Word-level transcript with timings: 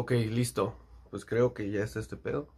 Ok, 0.00 0.12
listo. 0.12 0.76
Pues 1.10 1.24
creo 1.24 1.54
que 1.54 1.72
ya 1.72 1.82
está 1.82 1.98
este 1.98 2.16
pedo. 2.16 2.54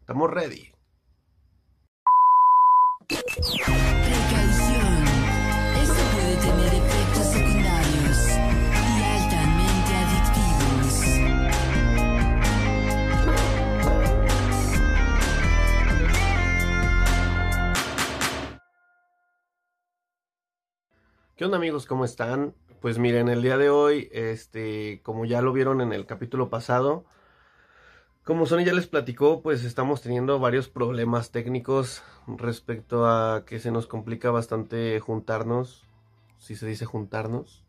Estamos 0.00 0.30
ready. 0.30 0.73
¿Qué 21.44 21.54
amigos? 21.54 21.84
¿Cómo 21.84 22.06
están? 22.06 22.54
Pues 22.80 22.98
miren, 22.98 23.28
el 23.28 23.42
día 23.42 23.58
de 23.58 23.68
hoy, 23.68 24.08
este, 24.12 25.02
como 25.02 25.26
ya 25.26 25.42
lo 25.42 25.52
vieron 25.52 25.82
en 25.82 25.92
el 25.92 26.06
capítulo 26.06 26.48
pasado, 26.48 27.04
como 28.24 28.46
Sony 28.46 28.64
ya 28.64 28.72
les 28.72 28.86
platicó, 28.86 29.42
pues 29.42 29.62
estamos 29.62 30.00
teniendo 30.00 30.38
varios 30.38 30.70
problemas 30.70 31.32
técnicos 31.32 32.02
respecto 32.26 33.06
a 33.06 33.44
que 33.44 33.60
se 33.60 33.70
nos 33.70 33.86
complica 33.86 34.30
bastante 34.30 34.98
juntarnos, 35.00 35.84
si 36.38 36.56
se 36.56 36.66
dice 36.66 36.86
juntarnos, 36.86 37.62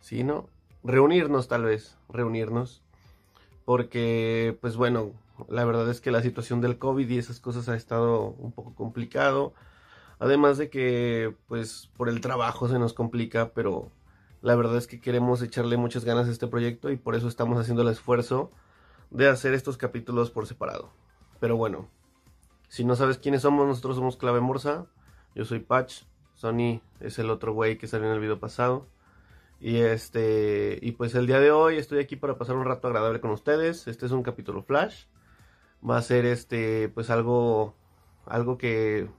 ¿sí, 0.00 0.24
no? 0.24 0.48
Reunirnos 0.82 1.46
tal 1.46 1.64
vez, 1.64 1.98
reunirnos, 2.08 2.82
porque 3.66 4.56
pues 4.62 4.76
bueno, 4.76 5.12
la 5.50 5.66
verdad 5.66 5.90
es 5.90 6.00
que 6.00 6.10
la 6.10 6.22
situación 6.22 6.62
del 6.62 6.78
COVID 6.78 7.08
y 7.10 7.18
esas 7.18 7.38
cosas 7.38 7.68
ha 7.68 7.76
estado 7.76 8.28
un 8.38 8.50
poco 8.50 8.74
complicado. 8.74 9.52
Además 10.24 10.56
de 10.56 10.70
que, 10.70 11.36
pues, 11.48 11.90
por 11.98 12.08
el 12.08 12.22
trabajo 12.22 12.66
se 12.66 12.78
nos 12.78 12.94
complica, 12.94 13.52
pero 13.52 13.90
la 14.40 14.54
verdad 14.54 14.78
es 14.78 14.86
que 14.86 14.98
queremos 14.98 15.42
echarle 15.42 15.76
muchas 15.76 16.06
ganas 16.06 16.28
a 16.28 16.30
este 16.30 16.46
proyecto 16.46 16.90
y 16.90 16.96
por 16.96 17.14
eso 17.14 17.28
estamos 17.28 17.60
haciendo 17.60 17.82
el 17.82 17.88
esfuerzo 17.88 18.50
de 19.10 19.28
hacer 19.28 19.52
estos 19.52 19.76
capítulos 19.76 20.30
por 20.30 20.46
separado. 20.46 20.90
Pero 21.40 21.58
bueno, 21.58 21.90
si 22.68 22.86
no 22.86 22.96
sabes 22.96 23.18
quiénes 23.18 23.42
somos, 23.42 23.66
nosotros 23.66 23.96
somos 23.96 24.16
Clave 24.16 24.40
Morsa. 24.40 24.86
Yo 25.34 25.44
soy 25.44 25.58
Patch. 25.58 26.04
Sony 26.32 26.80
es 27.00 27.18
el 27.18 27.28
otro 27.28 27.52
güey 27.52 27.76
que 27.76 27.86
salió 27.86 28.06
en 28.06 28.14
el 28.14 28.20
video 28.20 28.40
pasado. 28.40 28.86
Y 29.60 29.76
este, 29.76 30.78
y 30.80 30.92
pues 30.92 31.14
el 31.14 31.26
día 31.26 31.38
de 31.38 31.50
hoy 31.50 31.76
estoy 31.76 31.98
aquí 31.98 32.16
para 32.16 32.38
pasar 32.38 32.56
un 32.56 32.64
rato 32.64 32.88
agradable 32.88 33.20
con 33.20 33.30
ustedes. 33.30 33.86
Este 33.88 34.06
es 34.06 34.12
un 34.12 34.22
capítulo 34.22 34.62
flash. 34.62 35.04
Va 35.86 35.98
a 35.98 36.02
ser 36.02 36.24
este, 36.24 36.88
pues 36.88 37.10
algo, 37.10 37.74
algo 38.24 38.56
que 38.56 39.10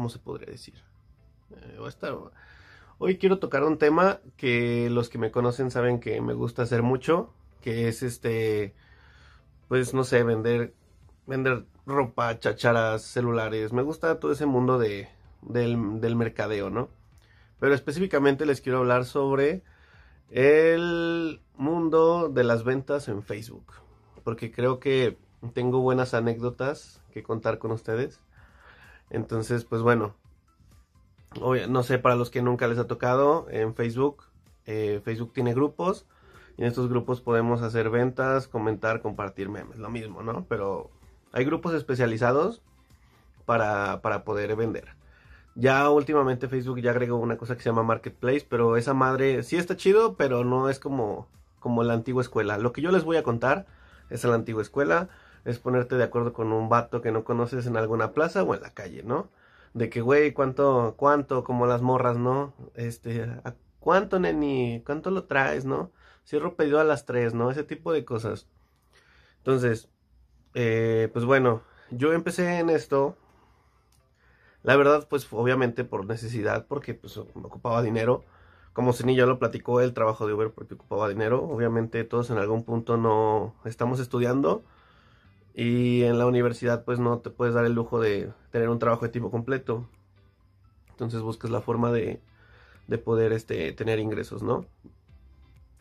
¿cómo 0.00 0.08
se 0.08 0.18
podría 0.18 0.50
decir? 0.50 0.82
Eh, 1.50 1.78
Hoy 2.96 3.18
quiero 3.18 3.38
tocar 3.38 3.64
un 3.64 3.76
tema 3.76 4.20
que 4.38 4.88
los 4.88 5.10
que 5.10 5.18
me 5.18 5.30
conocen 5.30 5.70
saben 5.70 6.00
que 6.00 6.22
me 6.22 6.32
gusta 6.32 6.62
hacer 6.62 6.82
mucho, 6.82 7.34
que 7.60 7.86
es 7.86 8.02
este, 8.02 8.74
pues 9.68 9.92
no 9.92 10.02
sé, 10.04 10.22
vender, 10.22 10.72
vender 11.26 11.66
ropa, 11.84 12.38
chacharas, 12.38 13.02
celulares. 13.02 13.74
Me 13.74 13.82
gusta 13.82 14.18
todo 14.20 14.32
ese 14.32 14.46
mundo 14.46 14.78
de, 14.78 15.10
del, 15.42 16.00
del 16.00 16.16
mercadeo, 16.16 16.70
¿no? 16.70 16.88
Pero 17.58 17.74
específicamente 17.74 18.46
les 18.46 18.62
quiero 18.62 18.78
hablar 18.78 19.04
sobre 19.04 19.62
el 20.30 21.42
mundo 21.56 22.30
de 22.30 22.44
las 22.44 22.64
ventas 22.64 23.08
en 23.08 23.22
Facebook, 23.22 23.66
porque 24.24 24.50
creo 24.50 24.80
que 24.80 25.18
tengo 25.52 25.80
buenas 25.80 26.14
anécdotas 26.14 27.02
que 27.12 27.22
contar 27.22 27.58
con 27.58 27.70
ustedes. 27.70 28.22
Entonces, 29.10 29.64
pues 29.64 29.82
bueno, 29.82 30.14
no 31.68 31.82
sé, 31.82 31.98
para 31.98 32.16
los 32.16 32.30
que 32.30 32.42
nunca 32.42 32.66
les 32.66 32.78
ha 32.78 32.86
tocado 32.86 33.46
en 33.50 33.74
Facebook, 33.74 34.24
eh, 34.66 35.00
Facebook 35.04 35.32
tiene 35.32 35.54
grupos 35.54 36.06
y 36.56 36.62
en 36.62 36.68
estos 36.68 36.88
grupos 36.88 37.20
podemos 37.20 37.62
hacer 37.62 37.90
ventas, 37.90 38.48
comentar, 38.48 39.00
compartir 39.00 39.48
memes, 39.48 39.78
lo 39.78 39.90
mismo, 39.90 40.22
¿no? 40.22 40.44
Pero 40.48 40.90
hay 41.32 41.44
grupos 41.44 41.74
especializados 41.74 42.62
para, 43.46 44.00
para 44.02 44.24
poder 44.24 44.54
vender. 44.56 44.88
Ya 45.54 45.90
últimamente 45.90 46.48
Facebook 46.48 46.80
ya 46.80 46.90
agregó 46.90 47.16
una 47.16 47.36
cosa 47.36 47.56
que 47.56 47.62
se 47.62 47.70
llama 47.70 47.82
Marketplace, 47.82 48.46
pero 48.48 48.76
esa 48.76 48.94
madre 48.94 49.42
sí 49.42 49.56
está 49.56 49.76
chido, 49.76 50.16
pero 50.16 50.44
no 50.44 50.68
es 50.68 50.78
como, 50.78 51.28
como 51.58 51.82
la 51.82 51.94
antigua 51.94 52.22
escuela. 52.22 52.58
Lo 52.58 52.72
que 52.72 52.82
yo 52.82 52.92
les 52.92 53.04
voy 53.04 53.16
a 53.16 53.22
contar 53.22 53.66
es 54.08 54.24
la 54.24 54.34
antigua 54.34 54.62
escuela 54.62 55.08
es 55.44 55.58
ponerte 55.58 55.96
de 55.96 56.04
acuerdo 56.04 56.32
con 56.32 56.52
un 56.52 56.68
vato 56.68 57.00
que 57.00 57.12
no 57.12 57.24
conoces 57.24 57.66
en 57.66 57.76
alguna 57.76 58.12
plaza 58.12 58.42
o 58.42 58.54
en 58.54 58.62
la 58.62 58.70
calle, 58.74 59.02
¿no? 59.02 59.28
De 59.74 59.88
que, 59.90 60.00
güey, 60.00 60.32
¿cuánto, 60.32 60.94
cuánto, 60.96 61.44
como 61.44 61.66
las 61.66 61.82
morras, 61.82 62.18
¿no? 62.18 62.54
Este, 62.74 63.22
¿a 63.44 63.54
¿cuánto, 63.80 64.18
neni? 64.20 64.82
¿Cuánto 64.84 65.10
lo 65.10 65.24
traes, 65.24 65.64
no? 65.64 65.90
Cierro 66.26 66.56
pedido 66.56 66.80
a 66.80 66.84
las 66.84 67.06
3, 67.06 67.34
¿no? 67.34 67.50
Ese 67.50 67.64
tipo 67.64 67.92
de 67.92 68.04
cosas. 68.04 68.46
Entonces, 69.38 69.88
eh, 70.54 71.08
pues 71.12 71.24
bueno, 71.24 71.62
yo 71.90 72.12
empecé 72.12 72.58
en 72.58 72.70
esto, 72.70 73.16
la 74.62 74.76
verdad, 74.76 75.06
pues 75.08 75.26
obviamente 75.32 75.84
por 75.84 76.06
necesidad, 76.06 76.66
porque 76.66 76.94
pues 76.94 77.16
me 77.34 77.46
ocupaba 77.46 77.82
dinero. 77.82 78.24
Como 78.72 78.92
Ceni 78.92 79.16
ya 79.16 79.26
lo 79.26 79.38
platicó, 79.38 79.80
el 79.80 79.94
trabajo 79.94 80.26
de 80.26 80.34
Uber 80.34 80.52
porque 80.52 80.74
ocupaba 80.74 81.08
dinero. 81.08 81.42
Obviamente 81.44 82.04
todos 82.04 82.30
en 82.30 82.38
algún 82.38 82.64
punto 82.64 82.96
no 82.96 83.54
estamos 83.64 84.00
estudiando. 84.00 84.62
Y 85.54 86.04
en 86.04 86.18
la 86.18 86.26
universidad 86.26 86.84
pues 86.84 86.98
no 86.98 87.18
te 87.18 87.30
puedes 87.30 87.54
dar 87.54 87.64
el 87.64 87.74
lujo 87.74 88.00
de 88.00 88.32
tener 88.50 88.68
un 88.68 88.78
trabajo 88.78 89.04
de 89.04 89.10
tiempo 89.10 89.30
completo. 89.30 89.88
Entonces 90.90 91.20
buscas 91.20 91.50
la 91.50 91.60
forma 91.60 91.90
de, 91.92 92.20
de 92.86 92.98
poder 92.98 93.32
este, 93.32 93.72
tener 93.72 93.98
ingresos, 93.98 94.42
¿no? 94.42 94.66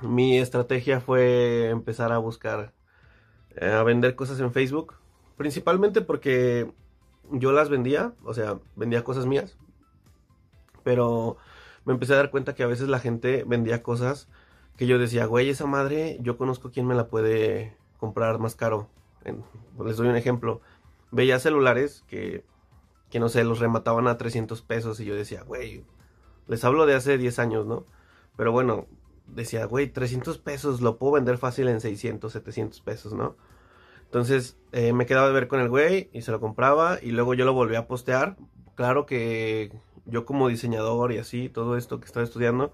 Mi 0.01 0.37
estrategia 0.37 1.01
fue 1.01 1.69
empezar 1.69 2.11
a 2.11 2.19
buscar, 2.19 2.73
eh, 3.55 3.69
a 3.69 3.83
vender 3.83 4.15
cosas 4.15 4.39
en 4.39 4.53
Facebook. 4.53 4.95
Principalmente 5.35 6.01
porque 6.01 6.71
yo 7.31 7.51
las 7.51 7.69
vendía, 7.69 8.13
o 8.23 8.33
sea, 8.33 8.59
vendía 8.75 9.03
cosas 9.03 9.25
mías. 9.25 9.57
Pero 10.83 11.37
me 11.85 11.93
empecé 11.93 12.13
a 12.13 12.17
dar 12.17 12.31
cuenta 12.31 12.55
que 12.55 12.63
a 12.63 12.67
veces 12.67 12.87
la 12.87 12.99
gente 12.99 13.43
vendía 13.45 13.83
cosas 13.83 14.29
que 14.77 14.87
yo 14.87 14.97
decía, 14.97 15.25
güey, 15.25 15.49
esa 15.49 15.65
madre, 15.65 16.17
yo 16.21 16.37
conozco 16.37 16.71
quién 16.71 16.87
me 16.87 16.95
la 16.95 17.07
puede 17.07 17.75
comprar 17.97 18.39
más 18.39 18.55
caro. 18.55 18.87
Les 19.25 19.97
doy 19.97 20.07
un 20.07 20.15
ejemplo. 20.15 20.61
Veía 21.11 21.39
celulares 21.39 22.03
que, 22.07 22.45
que, 23.09 23.19
no 23.19 23.29
sé, 23.29 23.43
los 23.43 23.59
remataban 23.59 24.07
a 24.07 24.17
300 24.17 24.61
pesos 24.61 24.99
y 24.99 25.05
yo 25.05 25.15
decía, 25.15 25.43
güey, 25.43 25.83
les 26.47 26.63
hablo 26.63 26.85
de 26.85 26.95
hace 26.95 27.17
10 27.17 27.39
años, 27.39 27.65
¿no? 27.65 27.85
Pero 28.35 28.51
bueno, 28.51 28.87
decía, 29.27 29.65
güey, 29.65 29.87
300 29.87 30.37
pesos 30.37 30.81
lo 30.81 30.97
puedo 30.97 31.13
vender 31.13 31.37
fácil 31.37 31.67
en 31.67 31.81
600, 31.81 32.31
700 32.31 32.81
pesos, 32.81 33.13
¿no? 33.13 33.35
Entonces 34.05 34.57
eh, 34.71 34.93
me 34.93 35.05
quedaba 35.05 35.27
de 35.27 35.33
ver 35.33 35.47
con 35.47 35.59
el 35.59 35.69
güey 35.69 36.09
y 36.13 36.23
se 36.23 36.31
lo 36.31 36.39
compraba 36.39 36.97
y 37.01 37.11
luego 37.11 37.35
yo 37.35 37.45
lo 37.45 37.53
volví 37.53 37.75
a 37.75 37.87
postear. 37.87 38.37
Claro 38.75 39.05
que 39.05 39.71
yo 40.05 40.25
como 40.25 40.47
diseñador 40.47 41.11
y 41.11 41.19
así, 41.19 41.49
todo 41.49 41.77
esto 41.77 41.99
que 41.99 42.05
estaba 42.05 42.23
estudiando, 42.23 42.73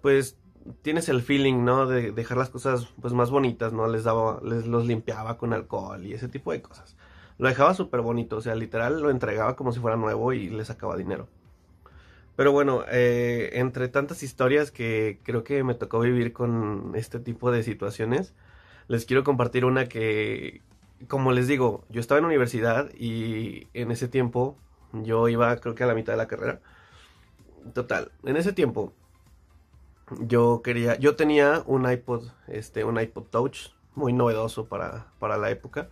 pues 0.00 0.38
tienes 0.82 1.08
el 1.08 1.22
feeling, 1.22 1.64
¿no? 1.64 1.86
De 1.86 2.12
dejar 2.12 2.38
las 2.38 2.50
cosas 2.50 2.86
pues 3.00 3.12
más 3.14 3.30
bonitas, 3.30 3.72
¿no? 3.72 3.86
Les 3.88 4.04
daba, 4.04 4.40
les 4.42 4.66
los 4.66 4.86
limpiaba 4.86 5.38
con 5.38 5.52
alcohol 5.52 6.04
y 6.04 6.14
ese 6.14 6.28
tipo 6.28 6.52
de 6.52 6.62
cosas. 6.62 6.96
Lo 7.38 7.48
dejaba 7.48 7.74
súper 7.74 8.00
bonito, 8.00 8.36
o 8.36 8.40
sea, 8.40 8.54
literal 8.54 9.00
lo 9.00 9.10
entregaba 9.10 9.56
como 9.56 9.72
si 9.72 9.80
fuera 9.80 9.96
nuevo 9.96 10.32
y 10.32 10.48
le 10.48 10.64
sacaba 10.64 10.96
dinero. 10.96 11.28
Pero 12.36 12.52
bueno, 12.52 12.84
eh, 12.88 13.50
entre 13.54 13.88
tantas 13.88 14.22
historias 14.22 14.70
que 14.70 15.18
creo 15.24 15.44
que 15.44 15.64
me 15.64 15.74
tocó 15.74 16.00
vivir 16.00 16.32
con 16.32 16.92
este 16.94 17.18
tipo 17.20 17.50
de 17.50 17.62
situaciones, 17.62 18.34
les 18.88 19.06
quiero 19.06 19.24
compartir 19.24 19.64
una 19.64 19.88
que, 19.88 20.62
como 21.08 21.32
les 21.32 21.48
digo, 21.48 21.84
yo 21.90 22.00
estaba 22.00 22.18
en 22.18 22.26
universidad 22.26 22.90
y 22.94 23.68
en 23.74 23.90
ese 23.90 24.08
tiempo 24.08 24.56
yo 24.92 25.28
iba 25.28 25.56
creo 25.56 25.74
que 25.74 25.84
a 25.84 25.86
la 25.86 25.94
mitad 25.94 26.12
de 26.12 26.18
la 26.18 26.28
carrera. 26.28 26.60
Total, 27.74 28.12
en 28.24 28.36
ese 28.36 28.52
tiempo 28.52 28.94
yo 30.20 30.62
quería, 30.62 30.98
yo 30.98 31.16
tenía 31.16 31.62
un 31.66 31.90
iPod, 31.90 32.28
este, 32.46 32.84
un 32.84 33.00
iPod 33.00 33.24
Touch, 33.24 33.70
muy 33.94 34.12
novedoso 34.12 34.66
para, 34.66 35.06
para 35.18 35.36
la 35.36 35.50
época. 35.50 35.88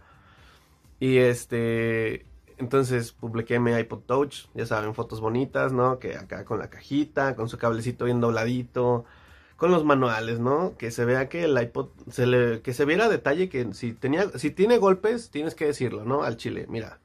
Y 1.01 1.19
este, 1.19 2.27
entonces 2.59 3.13
publiqué 3.13 3.59
mi 3.61 3.73
iPod 3.73 4.01
Touch, 4.01 4.47
ya 4.55 4.67
saben, 4.67 4.95
fotos 4.95 5.21
bonitas, 5.21 5.73
¿no? 5.73 5.99
Que 5.99 6.17
acá 6.17 6.45
con 6.45 6.59
la 6.59 6.71
cajita, 6.71 7.37
con 7.37 7.49
su 7.49 7.59
cablecito 7.59 8.07
bien 8.07 8.21
dobladito, 8.21 9.05
con 9.57 9.71
los 9.71 9.85
manuales, 9.85 10.39
¿no? 10.41 10.77
Que 10.79 10.91
se 10.91 11.05
vea 11.05 11.29
que 11.29 11.45
el 11.45 11.61
iPod, 11.61 11.89
se 12.11 12.27
le, 12.27 12.63
que 12.63 12.73
se 12.75 12.85
viera 12.85 13.09
detalle 13.09 13.49
que 13.49 13.73
si 13.75 13.93
tenía, 13.93 14.31
si 14.39 14.51
tiene 14.51 14.79
golpes, 14.79 15.31
tienes 15.31 15.55
que 15.55 15.67
decirlo, 15.67 16.05
¿no? 16.05 16.23
Al 16.23 16.37
chile, 16.37 16.67
mira, 16.69 17.01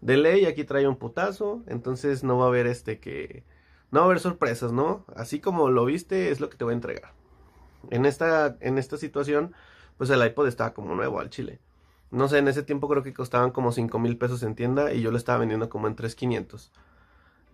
de 0.00 0.16
ley 0.16 0.46
aquí 0.46 0.64
trae 0.64 0.86
un 0.88 0.96
putazo, 0.96 1.62
entonces 1.66 2.24
no 2.24 2.38
va 2.38 2.46
a 2.46 2.48
haber 2.48 2.66
este 2.66 2.98
que, 2.98 3.42
no 3.94 4.00
va 4.00 4.06
a 4.06 4.08
haber 4.08 4.18
sorpresas, 4.18 4.72
¿no? 4.72 5.04
Así 5.14 5.38
como 5.38 5.70
lo 5.70 5.84
viste 5.84 6.32
es 6.32 6.40
lo 6.40 6.50
que 6.50 6.56
te 6.56 6.64
voy 6.64 6.72
a 6.72 6.74
entregar. 6.74 7.12
En 7.90 8.06
esta, 8.06 8.56
en 8.58 8.76
esta 8.76 8.96
situación, 8.96 9.54
pues 9.96 10.10
el 10.10 10.26
iPod 10.26 10.48
estaba 10.48 10.74
como 10.74 10.96
nuevo 10.96 11.20
al 11.20 11.30
chile. 11.30 11.60
No 12.10 12.28
sé, 12.28 12.38
en 12.38 12.48
ese 12.48 12.64
tiempo 12.64 12.88
creo 12.88 13.04
que 13.04 13.14
costaban 13.14 13.52
como 13.52 13.70
5 13.70 13.96
mil 14.00 14.18
pesos 14.18 14.42
en 14.42 14.56
tienda 14.56 14.92
y 14.92 15.00
yo 15.00 15.12
lo 15.12 15.16
estaba 15.16 15.38
vendiendo 15.38 15.68
como 15.68 15.86
en 15.86 15.94
3,500. 15.94 16.72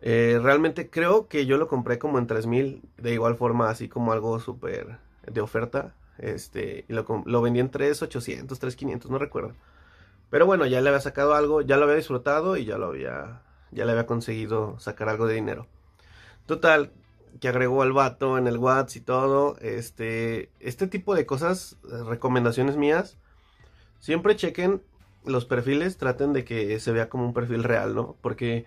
Eh, 0.00 0.40
realmente 0.42 0.88
creo 0.88 1.28
que 1.28 1.44
yo 1.44 1.58
lo 1.58 1.68
compré 1.68 1.98
como 1.98 2.18
en 2.18 2.26
3000, 2.26 2.80
de 2.96 3.12
igual 3.12 3.36
forma, 3.36 3.68
así 3.68 3.90
como 3.90 4.12
algo 4.12 4.40
súper 4.40 4.96
de 5.30 5.42
oferta. 5.42 5.94
Este, 6.16 6.86
y 6.88 6.94
lo, 6.94 7.04
lo 7.26 7.42
vendí 7.42 7.60
en 7.60 7.70
3800, 7.70 8.58
3500, 8.58 9.10
no 9.10 9.18
recuerdo. 9.18 9.52
Pero 10.30 10.46
bueno, 10.46 10.64
ya 10.64 10.80
le 10.80 10.88
había 10.88 11.00
sacado 11.00 11.34
algo, 11.34 11.60
ya 11.60 11.76
lo 11.76 11.82
había 11.82 11.96
disfrutado 11.96 12.56
y 12.56 12.64
ya 12.64 12.78
lo 12.78 12.86
había, 12.86 13.42
ya 13.72 13.84
le 13.84 13.92
había 13.92 14.06
conseguido 14.06 14.78
sacar 14.78 15.10
algo 15.10 15.26
de 15.26 15.34
dinero. 15.34 15.66
Total, 16.50 16.90
que 17.38 17.46
agregó 17.46 17.80
al 17.82 17.92
vato 17.92 18.36
en 18.36 18.48
el 18.48 18.58
WhatsApp 18.58 18.96
y 18.96 19.00
todo. 19.02 19.56
Este, 19.60 20.50
este 20.58 20.88
tipo 20.88 21.14
de 21.14 21.24
cosas, 21.24 21.76
eh, 21.84 22.02
recomendaciones 22.02 22.76
mías, 22.76 23.18
siempre 24.00 24.34
chequen 24.34 24.82
los 25.24 25.44
perfiles, 25.44 25.96
traten 25.96 26.32
de 26.32 26.44
que 26.44 26.80
se 26.80 26.90
vea 26.90 27.08
como 27.08 27.24
un 27.24 27.34
perfil 27.34 27.62
real, 27.62 27.94
¿no? 27.94 28.16
Porque 28.20 28.64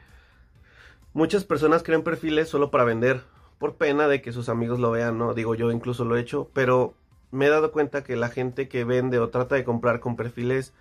muchas 1.11 1.43
personas 1.43 1.83
crean 1.83 2.03
perfiles 2.03 2.47
solo 2.47 2.71
para 2.71 2.85
vender, 2.85 3.23
por 3.59 3.75
pena 3.75 4.07
de 4.07 4.21
que 4.21 4.31
sus 4.31 4.47
amigos 4.47 4.79
lo 4.79 4.89
vean, 4.89 5.17
¿no? 5.17 5.33
Digo, 5.33 5.53
yo 5.53 5.69
incluso 5.69 6.05
lo 6.05 6.15
he 6.15 6.21
hecho, 6.21 6.49
pero 6.53 6.93
me 7.31 7.47
he 7.47 7.49
dado 7.49 7.73
cuenta 7.73 8.01
que 8.05 8.15
la 8.15 8.29
gente 8.29 8.69
que 8.69 8.85
vende 8.85 9.19
o 9.19 9.27
trata 9.27 9.55
de 9.55 9.65
comprar 9.65 9.99
con 9.99 10.15
perfiles 10.15 10.71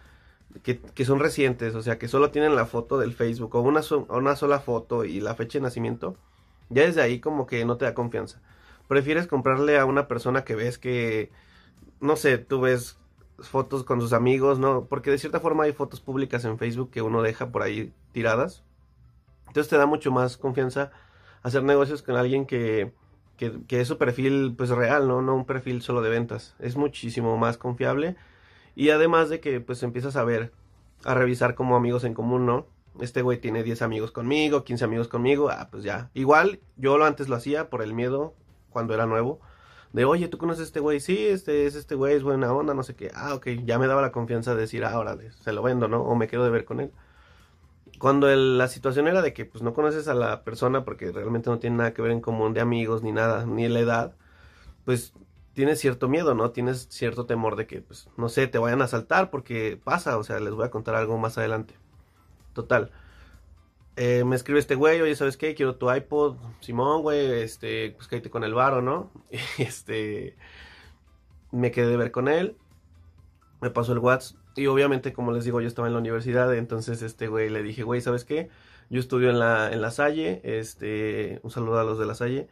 que, 0.62 0.78
que 0.78 1.04
son 1.04 1.18
recientes, 1.18 1.74
o 1.74 1.82
sea, 1.82 1.98
que 1.98 2.06
solo 2.06 2.30
tienen 2.30 2.54
la 2.54 2.64
foto 2.64 2.96
del 2.96 3.12
Facebook 3.12 3.56
o 3.56 3.60
una, 3.60 3.80
una 4.08 4.36
sola 4.36 4.60
foto 4.60 5.04
y 5.04 5.18
la 5.18 5.34
fecha 5.34 5.58
de 5.58 5.64
nacimiento, 5.64 6.16
ya 6.72 6.82
desde 6.84 7.02
ahí 7.02 7.20
como 7.20 7.46
que 7.46 7.64
no 7.64 7.76
te 7.76 7.84
da 7.84 7.94
confianza. 7.94 8.40
Prefieres 8.88 9.26
comprarle 9.26 9.78
a 9.78 9.84
una 9.86 10.08
persona 10.08 10.44
que 10.44 10.54
ves 10.54 10.78
que, 10.78 11.30
no 12.00 12.16
sé, 12.16 12.38
tú 12.38 12.60
ves 12.60 12.98
fotos 13.38 13.84
con 13.84 14.00
sus 14.00 14.12
amigos, 14.12 14.58
¿no? 14.58 14.86
Porque 14.86 15.10
de 15.10 15.18
cierta 15.18 15.40
forma 15.40 15.64
hay 15.64 15.72
fotos 15.72 16.00
públicas 16.00 16.44
en 16.44 16.58
Facebook 16.58 16.90
que 16.90 17.02
uno 17.02 17.22
deja 17.22 17.50
por 17.50 17.62
ahí 17.62 17.92
tiradas. 18.12 18.64
Entonces 19.48 19.68
te 19.70 19.76
da 19.76 19.86
mucho 19.86 20.10
más 20.12 20.36
confianza 20.36 20.92
hacer 21.42 21.62
negocios 21.64 22.02
con 22.02 22.16
alguien 22.16 22.46
que, 22.46 22.92
que, 23.36 23.52
que 23.66 23.80
es 23.80 23.88
su 23.88 23.98
perfil 23.98 24.54
pues 24.56 24.70
real, 24.70 25.08
¿no? 25.08 25.22
No 25.22 25.34
un 25.34 25.46
perfil 25.46 25.82
solo 25.82 26.02
de 26.02 26.10
ventas. 26.10 26.54
Es 26.58 26.76
muchísimo 26.76 27.36
más 27.36 27.58
confiable. 27.58 28.16
Y 28.74 28.90
además 28.90 29.28
de 29.28 29.40
que 29.40 29.60
pues 29.60 29.82
empiezas 29.82 30.16
a 30.16 30.24
ver, 30.24 30.52
a 31.04 31.14
revisar 31.14 31.54
como 31.54 31.76
amigos 31.76 32.04
en 32.04 32.14
común, 32.14 32.46
¿no? 32.46 32.66
Este 33.00 33.22
güey 33.22 33.40
tiene 33.40 33.62
10 33.62 33.82
amigos 33.82 34.12
conmigo, 34.12 34.64
15 34.64 34.84
amigos 34.84 35.08
conmigo, 35.08 35.50
ah, 35.50 35.68
pues 35.70 35.82
ya. 35.84 36.10
Igual 36.14 36.60
yo 36.76 36.98
lo 36.98 37.04
antes 37.04 37.28
lo 37.28 37.36
hacía 37.36 37.70
por 37.70 37.82
el 37.82 37.94
miedo 37.94 38.34
cuando 38.70 38.94
era 38.94 39.06
nuevo. 39.06 39.40
De, 39.92 40.04
oye, 40.04 40.28
¿tú 40.28 40.38
conoces 40.38 40.62
a 40.62 40.64
este 40.64 40.80
güey? 40.80 41.00
Sí, 41.00 41.26
este 41.26 41.66
es 41.66 41.74
este 41.74 41.94
güey, 41.94 42.14
es 42.14 42.22
buena 42.22 42.52
onda, 42.52 42.74
no 42.74 42.82
sé 42.82 42.94
qué. 42.94 43.10
Ah, 43.14 43.34
ok, 43.34 43.48
ya 43.64 43.78
me 43.78 43.86
daba 43.86 44.02
la 44.02 44.12
confianza 44.12 44.54
de 44.54 44.62
decir, 44.62 44.84
ah, 44.84 44.98
órale, 44.98 45.32
se 45.32 45.52
lo 45.52 45.62
vendo, 45.62 45.88
¿no? 45.88 46.02
O 46.02 46.14
me 46.14 46.28
quedo 46.28 46.44
de 46.44 46.50
ver 46.50 46.64
con 46.64 46.80
él. 46.80 46.92
Cuando 47.98 48.28
la 48.34 48.68
situación 48.68 49.06
era 49.06 49.22
de 49.22 49.32
que 49.32 49.44
pues 49.44 49.62
no 49.62 49.74
conoces 49.74 50.08
a 50.08 50.14
la 50.14 50.44
persona 50.44 50.84
porque 50.84 51.12
realmente 51.12 51.50
no 51.50 51.58
tiene 51.58 51.76
nada 51.76 51.94
que 51.94 52.02
ver 52.02 52.10
en 52.12 52.20
común 52.20 52.54
de 52.54 52.60
amigos 52.60 53.02
ni 53.02 53.12
nada, 53.12 53.46
ni 53.46 53.68
la 53.68 53.80
edad, 53.80 54.16
pues 54.84 55.14
tienes 55.54 55.80
cierto 55.80 56.08
miedo, 56.08 56.34
¿no? 56.34 56.50
Tienes 56.50 56.88
cierto 56.90 57.26
temor 57.26 57.56
de 57.56 57.66
que, 57.66 57.82
pues, 57.82 58.08
no 58.16 58.28
sé, 58.28 58.46
te 58.46 58.58
vayan 58.58 58.80
a 58.82 58.86
asaltar 58.86 59.30
porque 59.30 59.78
pasa, 59.82 60.18
o 60.18 60.24
sea, 60.24 60.40
les 60.40 60.54
voy 60.54 60.64
a 60.64 60.70
contar 60.70 60.94
algo 60.94 61.18
más 61.18 61.38
adelante. 61.38 61.74
Total. 62.52 62.90
Eh, 63.96 64.24
me 64.24 64.36
escribe 64.36 64.58
este 64.58 64.74
güey, 64.74 65.00
oye, 65.02 65.14
¿sabes 65.14 65.36
qué? 65.36 65.54
Quiero 65.54 65.76
tu 65.76 65.92
iPod, 65.92 66.36
Simón, 66.60 67.02
güey, 67.02 67.42
este, 67.42 67.90
pues 67.90 68.08
cállate 68.08 68.30
con 68.30 68.42
el 68.44 68.54
varo, 68.54 68.80
¿no? 68.80 69.10
Este, 69.58 70.36
me 71.50 71.70
quedé 71.70 71.88
de 71.88 71.96
ver 71.98 72.10
con 72.10 72.28
él, 72.28 72.56
me 73.60 73.70
pasó 73.70 73.92
el 73.92 73.98
WhatsApp, 73.98 74.38
y 74.56 74.66
obviamente, 74.66 75.12
como 75.12 75.32
les 75.32 75.44
digo, 75.44 75.60
yo 75.60 75.68
estaba 75.68 75.88
en 75.88 75.94
la 75.94 76.00
universidad, 76.00 76.54
entonces 76.54 77.02
este 77.02 77.28
güey 77.28 77.50
le 77.50 77.62
dije, 77.62 77.82
güey, 77.82 78.00
¿sabes 78.00 78.24
qué? 78.24 78.50
Yo 78.90 79.00
estudio 79.00 79.30
en 79.30 79.38
la, 79.38 79.72
en 79.72 79.82
la 79.82 79.90
Salle, 79.90 80.40
este, 80.44 81.40
un 81.42 81.50
saludo 81.50 81.78
a 81.78 81.84
los 81.84 81.98
de 81.98 82.06
la 82.06 82.14
Salle, 82.14 82.48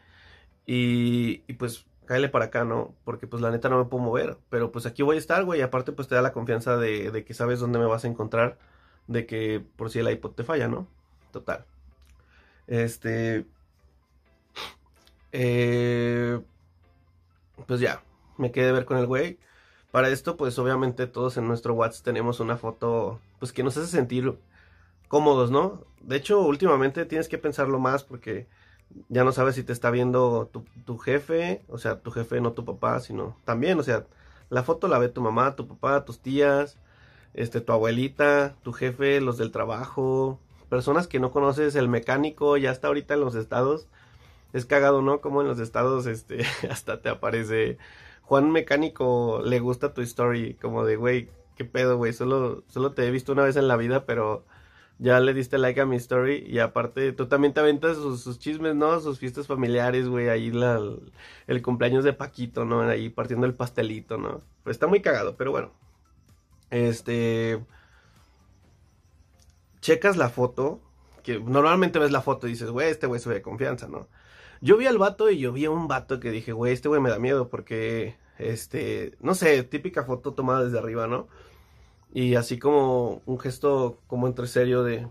y, 0.67 1.39
pues 1.55 1.87
cáele 2.07 2.29
para 2.29 2.47
acá, 2.47 2.65
¿no? 2.65 2.95
Porque 3.05 3.27
pues 3.27 3.43
la 3.43 3.51
neta 3.51 3.69
no 3.69 3.79
me 3.79 3.85
puedo 3.87 4.05
mover, 4.05 4.39
pero 4.51 4.73
pues 4.73 4.85
aquí 4.87 5.03
voy 5.03 5.17
a 5.17 5.19
estar, 5.19 5.45
güey, 5.45 5.61
y 5.61 5.63
aparte 5.63 5.93
pues 5.93 6.09
te 6.09 6.15
da 6.17 6.23
la 6.23 6.33
confianza 6.33 6.77
de 6.77 7.25
que 7.25 7.35
sabes 7.35 7.61
dónde 7.61 7.79
me 7.79 7.87
vas 7.87 8.05
a 8.05 8.09
encontrar, 8.09 8.59
de 9.11 9.27
que 9.27 9.61
por 9.77 9.91
si 9.91 9.99
el 9.99 10.09
iPod 10.09 10.33
te 10.33 10.45
falla, 10.45 10.69
¿no? 10.69 10.87
Total. 11.33 11.65
Este, 12.69 13.45
eh, 15.33 16.41
pues 17.67 17.81
ya, 17.81 18.03
me 18.39 18.53
quedé 18.53 18.67
de 18.67 18.73
ver 18.73 18.85
con 18.85 18.99
el 18.99 19.07
güey. 19.07 19.39
Para 19.91 20.09
esto, 20.11 20.37
pues 20.37 20.59
obviamente 20.61 21.09
todos 21.09 21.37
en 21.37 21.49
nuestro 21.49 21.75
WhatsApp 21.75 22.05
tenemos 22.05 22.39
una 22.39 22.57
foto, 22.57 23.21
pues 23.41 23.53
que 23.53 23.65
nos 23.65 23.77
hace 23.77 23.89
sentir 23.89 24.39
cómodos, 25.09 25.51
¿no? 25.51 25.85
De 26.01 26.17
hecho, 26.17 26.41
últimamente 26.43 27.05
tienes 27.05 27.29
que 27.29 27.39
pensarlo 27.39 27.81
más 27.81 28.05
porque 28.05 28.47
ya 29.09 29.25
no 29.25 29.33
sabes 29.33 29.57
si 29.57 29.65
te 29.65 29.73
está 29.73 29.91
viendo 29.91 30.49
tu, 30.53 30.65
tu 30.85 30.99
jefe, 30.99 31.63
o 31.69 31.79
sea, 31.79 32.01
tu 32.01 32.13
jefe, 32.13 32.41
no 32.41 32.53
tu 32.53 32.65
papá, 32.65 33.01
sino 33.01 33.37
también, 33.45 33.79
o 33.81 33.83
sea, 33.83 34.07
la 34.51 34.63
foto 34.63 34.87
la 34.87 34.99
ve 34.99 35.09
tu 35.09 35.21
mamá, 35.21 35.57
tu 35.57 35.67
papá, 35.67 36.05
tus 36.05 36.21
tías, 36.21 36.79
este, 37.35 37.61
tu 37.61 37.73
abuelita, 37.73 38.57
tu 38.63 38.73
jefe, 38.73 39.21
los 39.21 39.39
del 39.39 39.51
trabajo, 39.53 40.39
personas 40.69 41.07
que 41.07 41.21
no 41.21 41.31
conoces, 41.33 41.75
el 41.77 41.89
mecánico, 41.89 42.57
ya 42.57 42.71
está 42.71 42.89
ahorita 42.89 43.15
en 43.15 43.21
los 43.21 43.35
estados. 43.35 43.89
Es 44.53 44.67
cagado, 44.67 45.03
¿no? 45.03 45.21
Como 45.21 45.43
en 45.43 45.49
los 45.49 45.61
estados, 45.61 46.07
este, 46.07 46.45
hasta 46.71 47.03
te 47.03 47.09
aparece 47.09 47.79
Juan 48.23 48.51
Mecánico, 48.53 49.43
le 49.45 49.61
gusta 49.61 49.95
tu 49.95 50.03
story, 50.03 50.55
como 50.55 50.85
de, 50.85 50.97
güey, 50.97 51.29
qué 51.57 51.65
pedo, 51.65 51.97
güey, 51.99 52.13
solo, 52.13 52.65
solo 52.69 52.93
te 52.93 53.07
he 53.07 53.11
visto 53.11 53.33
una 53.33 53.45
vez 53.45 53.57
en 53.57 53.69
la 53.69 53.77
vida, 53.77 54.07
pero 54.07 54.45
ya 55.01 55.19
le 55.19 55.35
diste 55.35 55.59
like 55.59 55.81
a 55.81 55.87
mi 55.87 55.97
story 55.97 56.45
y 56.47 56.59
aparte 56.59 57.13
tú 57.13 57.27
también 57.27 57.55
te 57.55 57.61
aventas 57.61 57.97
sus, 57.97 58.39
chismes, 58.39 58.75
¿no? 58.77 59.01
Sus 59.01 59.19
fiestas 59.19 59.47
familiares, 59.47 60.09
güey, 60.09 60.29
ahí 60.29 60.51
la, 60.51 60.81
el 61.47 61.63
cumpleaños 61.63 62.05
de 62.05 62.13
Paquito, 62.13 62.65
¿no? 62.65 62.83
Ahí 62.83 63.09
partiendo 63.09 63.47
el 63.47 63.55
pastelito, 63.55 64.19
¿no? 64.19 64.43
Pues 64.63 64.77
está 64.77 64.87
muy 64.87 65.01
cagado, 65.01 65.37
pero 65.37 65.51
bueno. 65.53 65.71
Este... 66.71 67.65
Checas 69.81 70.17
la 70.17 70.29
foto, 70.29 70.81
que 71.23 71.41
normalmente 71.41 71.99
ves 71.99 72.11
la 72.13 72.23
foto 72.23 72.47
y 72.47 72.51
dices, 72.51 72.71
güey, 72.71 72.91
este 72.91 73.07
güey 73.07 73.21
se 73.21 73.29
ve 73.29 73.37
de 73.37 73.43
confianza, 73.43 73.89
¿no? 73.89 74.09
Yo 74.61 74.77
vi 74.77 74.87
al 74.87 74.99
vato 74.99 75.31
y 75.31 75.39
yo 75.39 75.53
vi 75.53 75.65
a 75.65 75.71
un 75.71 75.89
vato 75.89 76.21
que 76.21 76.31
dije, 76.31 76.53
güey, 76.53 76.73
este 76.75 76.89
güey 76.89 77.01
me 77.01 77.09
da 77.09 77.19
miedo 77.19 77.49
porque, 77.49 78.17
este, 78.39 79.17
no 79.21 79.35
sé, 79.35 79.63
típica 79.65 80.05
foto 80.05 80.35
tomada 80.35 80.65
desde 80.65 80.79
arriba, 80.79 81.07
¿no? 81.07 81.29
Y 82.13 82.35
así 82.35 82.59
como 82.59 83.23
un 83.25 83.39
gesto 83.39 84.01
como 84.07 84.27
entre 84.27 84.47
serio 84.47 84.83
de 84.83 85.09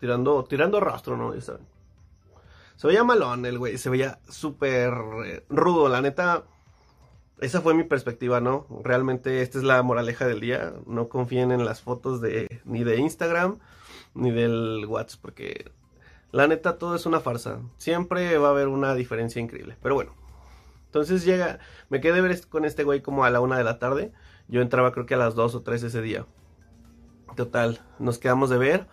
tirando, 0.00 0.44
tirando 0.44 0.80
rostro, 0.80 1.16
¿no? 1.16 1.34
Ya 1.34 1.40
saben. 1.40 1.66
Se 2.76 2.86
veía 2.86 3.04
malón 3.04 3.46
el 3.46 3.58
güey, 3.58 3.78
se 3.78 3.90
veía 3.90 4.18
súper 4.28 4.92
eh, 5.24 5.44
rudo, 5.48 5.88
la 5.88 6.00
neta. 6.00 6.44
Esa 7.40 7.60
fue 7.60 7.74
mi 7.74 7.84
perspectiva, 7.84 8.40
¿no? 8.40 8.66
Realmente 8.82 9.42
esta 9.42 9.58
es 9.58 9.64
la 9.64 9.82
moraleja 9.82 10.26
del 10.26 10.40
día. 10.40 10.72
No 10.86 11.08
confíen 11.08 11.52
en 11.52 11.64
las 11.64 11.82
fotos 11.82 12.20
de 12.20 12.60
ni 12.64 12.82
de 12.82 12.96
Instagram 12.98 13.58
ni 14.14 14.30
del 14.30 14.86
WhatsApp 14.88 15.20
porque 15.20 15.70
la 16.32 16.46
neta 16.46 16.78
todo 16.78 16.96
es 16.96 17.04
una 17.06 17.20
farsa. 17.20 17.60
Siempre 17.76 18.36
va 18.38 18.48
a 18.48 18.50
haber 18.52 18.68
una 18.68 18.94
diferencia 18.94 19.40
increíble. 19.40 19.76
Pero 19.82 19.94
bueno. 19.94 20.12
Entonces 20.86 21.24
llega, 21.26 21.58
me 21.90 22.00
quedé 22.00 22.22
ver 22.22 22.46
con 22.48 22.64
este 22.64 22.84
güey 22.84 23.02
como 23.02 23.24
a 23.24 23.30
la 23.30 23.40
una 23.40 23.58
de 23.58 23.64
la 23.64 23.78
tarde. 23.78 24.12
Yo 24.48 24.62
entraba 24.62 24.92
creo 24.92 25.04
que 25.04 25.14
a 25.14 25.18
las 25.18 25.34
dos 25.34 25.54
o 25.54 25.62
tres 25.62 25.82
ese 25.82 26.00
día. 26.00 26.24
Total, 27.36 27.80
nos 27.98 28.18
quedamos 28.18 28.48
de 28.48 28.56
ver. 28.56 28.86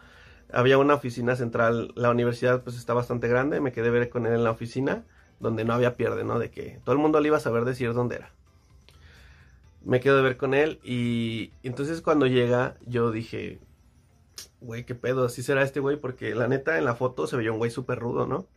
Había 0.51 0.77
una 0.77 0.95
oficina 0.95 1.35
central, 1.35 1.93
la 1.95 2.09
universidad 2.09 2.61
pues 2.61 2.75
está 2.75 2.93
bastante 2.93 3.29
grande. 3.29 3.61
Me 3.61 3.71
quedé 3.71 3.89
ver 3.89 4.09
con 4.09 4.25
él 4.25 4.33
en 4.33 4.43
la 4.43 4.51
oficina, 4.51 5.05
donde 5.39 5.65
no 5.65 5.73
había 5.73 5.95
pierde, 5.95 6.23
¿no? 6.23 6.39
De 6.39 6.51
que 6.51 6.79
todo 6.83 6.93
el 6.93 7.01
mundo 7.01 7.19
le 7.19 7.27
iba 7.27 7.37
a 7.37 7.41
saber 7.41 7.65
decir 7.65 7.93
dónde 7.93 8.17
era. 8.17 8.31
Me 9.83 9.99
quedo 9.99 10.17
de 10.17 10.23
ver 10.23 10.37
con 10.37 10.53
él 10.53 10.79
y 10.83 11.51
entonces 11.63 12.01
cuando 12.01 12.25
llega 12.27 12.77
yo 12.85 13.11
dije, 13.11 13.59
güey, 14.61 14.85
qué 14.85 14.95
pedo, 14.95 15.25
así 15.25 15.43
será 15.43 15.63
este 15.63 15.79
güey, 15.79 15.97
porque 15.97 16.35
la 16.35 16.47
neta 16.47 16.77
en 16.77 16.85
la 16.85 16.95
foto 16.95 17.27
se 17.27 17.35
veía 17.37 17.51
un 17.51 17.57
güey 17.57 17.71
súper 17.71 17.99
rudo, 17.99 18.25
¿no? 18.27 18.47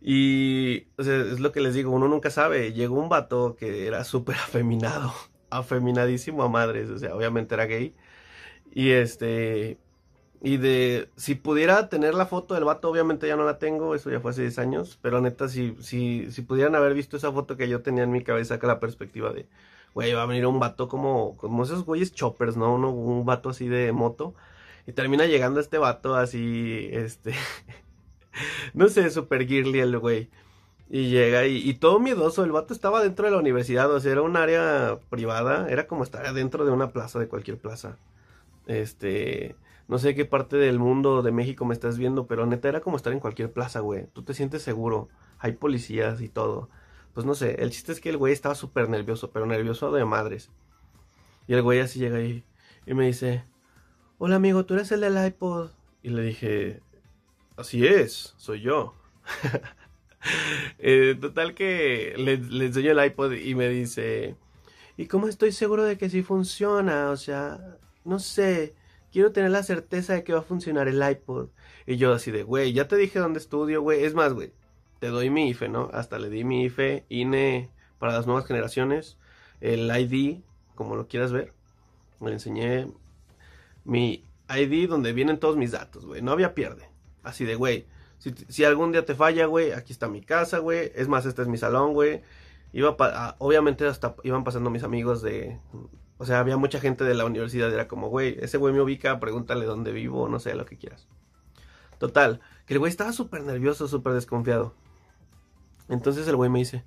Y 0.00 0.86
o 0.96 1.02
sea, 1.02 1.16
es 1.16 1.40
lo 1.40 1.52
que 1.52 1.60
les 1.60 1.74
digo, 1.74 1.90
uno 1.90 2.08
nunca 2.08 2.30
sabe. 2.30 2.72
Llegó 2.72 2.98
un 3.00 3.08
vato 3.08 3.56
que 3.56 3.86
era 3.86 4.04
súper 4.04 4.36
afeminado, 4.44 5.12
afeminadísimo 5.50 6.42
a 6.42 6.48
madres, 6.48 6.90
o 6.90 6.98
sea, 6.98 7.14
obviamente 7.14 7.54
era 7.54 7.66
gay. 7.66 7.94
Y 8.72 8.90
este, 8.90 9.78
y 10.40 10.56
de, 10.58 11.10
si 11.16 11.34
pudiera 11.34 11.88
tener 11.88 12.14
la 12.14 12.26
foto 12.26 12.54
del 12.54 12.64
vato, 12.64 12.88
obviamente 12.88 13.26
ya 13.26 13.36
no 13.36 13.44
la 13.44 13.58
tengo, 13.58 13.94
eso 13.94 14.10
ya 14.10 14.20
fue 14.20 14.30
hace 14.30 14.42
10 14.42 14.58
años, 14.60 14.98
pero 15.02 15.20
neta, 15.20 15.48
si, 15.48 15.76
si, 15.80 16.30
si 16.30 16.42
pudieran 16.42 16.76
haber 16.76 16.94
visto 16.94 17.16
esa 17.16 17.32
foto 17.32 17.56
que 17.56 17.68
yo 17.68 17.82
tenía 17.82 18.04
en 18.04 18.12
mi 18.12 18.22
cabeza, 18.22 18.60
que 18.60 18.66
la 18.68 18.78
perspectiva 18.78 19.32
de, 19.32 19.46
güey, 19.94 20.12
va 20.12 20.22
a 20.22 20.26
venir 20.26 20.46
un 20.46 20.60
vato 20.60 20.88
como, 20.88 21.36
como 21.36 21.64
esos 21.64 21.84
güeyes 21.84 22.12
choppers, 22.12 22.56
¿no? 22.56 22.74
Uno, 22.74 22.90
un 22.90 23.26
vato 23.26 23.50
así 23.50 23.68
de 23.68 23.90
moto, 23.92 24.34
y 24.86 24.92
termina 24.92 25.26
llegando 25.26 25.60
este 25.60 25.78
vato 25.78 26.14
así, 26.14 26.88
este, 26.92 27.34
no 28.74 28.88
sé, 28.88 29.10
super 29.10 29.46
girly 29.46 29.80
el 29.80 29.98
güey. 29.98 30.30
Y 30.90 31.10
llega 31.10 31.46
y, 31.46 31.68
y 31.68 31.74
todo 31.74 32.00
miedoso, 32.00 32.44
el 32.44 32.52
vato 32.52 32.72
estaba 32.74 33.02
dentro 33.02 33.26
de 33.26 33.32
la 33.32 33.38
universidad, 33.38 33.92
o 33.92 34.00
sea, 34.00 34.12
era 34.12 34.22
un 34.22 34.36
área 34.36 34.98
privada, 35.10 35.68
era 35.68 35.86
como 35.86 36.02
estar 36.04 36.32
dentro 36.32 36.64
de 36.64 36.72
una 36.72 36.90
plaza, 36.92 37.18
de 37.18 37.28
cualquier 37.28 37.58
plaza. 37.58 37.98
Este, 38.66 39.56
no 39.88 39.98
sé 39.98 40.14
qué 40.14 40.26
parte 40.26 40.58
del 40.58 40.78
mundo 40.78 41.22
de 41.22 41.32
México 41.32 41.64
me 41.64 41.72
estás 41.72 41.96
viendo, 41.96 42.26
pero 42.26 42.44
neta 42.44 42.68
era 42.68 42.80
como 42.80 42.96
estar 42.96 43.12
en 43.14 43.20
cualquier 43.20 43.50
plaza, 43.50 43.80
güey. 43.80 44.06
Tú 44.12 44.22
te 44.22 44.34
sientes 44.34 44.62
seguro, 44.62 45.08
hay 45.38 45.52
policías 45.52 46.20
y 46.20 46.28
todo. 46.28 46.68
Pues 47.14 47.26
no 47.26 47.34
sé, 47.34 47.62
el 47.62 47.70
chiste 47.70 47.92
es 47.92 48.00
que 48.00 48.10
el 48.10 48.18
güey 48.18 48.34
estaba 48.34 48.54
súper 48.54 48.90
nervioso, 48.90 49.30
pero 49.30 49.46
nervioso 49.46 49.90
de 49.90 50.04
madres. 50.04 50.50
Y 51.46 51.54
el 51.54 51.62
güey 51.62 51.80
así 51.80 51.98
llega 51.98 52.18
ahí 52.18 52.44
y 52.86 52.92
me 52.92 53.06
dice, 53.06 53.44
hola 54.18 54.36
amigo, 54.36 54.66
¿tú 54.66 54.74
eres 54.74 54.92
el 54.92 55.00
del 55.00 55.26
iPod? 55.26 55.70
Y 56.02 56.10
le 56.10 56.22
dije, 56.22 56.82
así 57.56 57.86
es, 57.86 58.34
soy 58.36 58.60
yo. 58.60 58.94
Eh, 60.80 61.16
total 61.18 61.54
que 61.54 62.14
le, 62.16 62.38
le 62.38 62.66
enseño 62.66 62.90
el 62.90 63.06
iPod 63.06 63.34
y 63.34 63.54
me 63.54 63.68
dice, 63.68 64.36
¿y 64.96 65.06
cómo 65.06 65.28
estoy 65.28 65.52
seguro 65.52 65.84
de 65.84 65.96
que 65.96 66.10
sí 66.10 66.22
funciona? 66.22 67.10
O 67.10 67.16
sea, 67.16 67.78
no 68.04 68.18
sé, 68.18 68.74
quiero 69.12 69.32
tener 69.32 69.50
la 69.50 69.62
certeza 69.62 70.14
de 70.14 70.24
que 70.24 70.32
va 70.32 70.40
a 70.40 70.42
funcionar 70.42 70.88
el 70.88 71.02
iPod. 71.02 71.48
Y 71.86 71.96
yo 71.96 72.12
así 72.12 72.30
de, 72.30 72.42
güey, 72.42 72.72
ya 72.72 72.88
te 72.88 72.96
dije 72.96 73.18
dónde 73.18 73.38
estudio, 73.38 73.82
güey. 73.82 74.04
Es 74.04 74.14
más, 74.14 74.32
güey, 74.32 74.52
te 75.00 75.08
doy 75.08 75.30
mi 75.30 75.48
IFE, 75.50 75.68
¿no? 75.68 75.90
Hasta 75.92 76.18
le 76.18 76.30
di 76.30 76.44
mi 76.44 76.64
IFE, 76.64 77.04
INE 77.08 77.70
para 77.98 78.12
las 78.12 78.26
nuevas 78.26 78.46
generaciones, 78.46 79.18
el 79.60 79.90
ID, 79.90 80.40
como 80.74 80.96
lo 80.96 81.08
quieras 81.08 81.32
ver. 81.32 81.52
Le 82.20 82.32
enseñé 82.32 82.88
mi 83.84 84.24
ID 84.48 84.88
donde 84.88 85.12
vienen 85.12 85.38
todos 85.38 85.56
mis 85.56 85.72
datos, 85.72 86.04
güey. 86.04 86.22
No 86.22 86.32
había 86.32 86.54
pierde. 86.54 86.88
Así 87.22 87.44
de, 87.44 87.54
güey, 87.54 87.86
si, 88.18 88.34
si 88.48 88.64
algún 88.64 88.92
día 88.92 89.04
te 89.04 89.14
falla, 89.14 89.46
güey, 89.46 89.72
aquí 89.72 89.92
está 89.92 90.08
mi 90.08 90.22
casa, 90.22 90.58
güey. 90.58 90.92
Es 90.94 91.08
más, 91.08 91.26
este 91.26 91.42
es 91.42 91.48
mi 91.48 91.58
salón, 91.58 91.92
güey. 91.92 92.22
Iba 92.72 92.96
ah, 92.98 93.36
obviamente 93.38 93.86
hasta 93.86 94.14
iban 94.24 94.44
pasando 94.44 94.70
mis 94.70 94.82
amigos 94.82 95.22
de... 95.22 95.58
O 96.18 96.26
sea, 96.26 96.40
había 96.40 96.56
mucha 96.56 96.80
gente 96.80 97.04
de 97.04 97.14
la 97.14 97.24
universidad. 97.24 97.72
Era 97.72 97.88
como, 97.88 98.08
güey, 98.08 98.36
ese 98.40 98.58
güey 98.58 98.74
me 98.74 98.80
ubica, 98.80 99.18
pregúntale 99.20 99.64
dónde 99.64 99.92
vivo, 99.92 100.28
no 100.28 100.40
sé, 100.40 100.54
lo 100.54 100.66
que 100.66 100.76
quieras. 100.76 101.08
Total, 101.98 102.40
que 102.66 102.74
el 102.74 102.78
güey 102.78 102.90
estaba 102.90 103.12
súper 103.12 103.42
nervioso, 103.42 103.88
súper 103.88 104.12
desconfiado. 104.12 104.74
Entonces 105.88 106.28
el 106.28 106.36
güey 106.36 106.50
me 106.50 106.60
dice, 106.60 106.84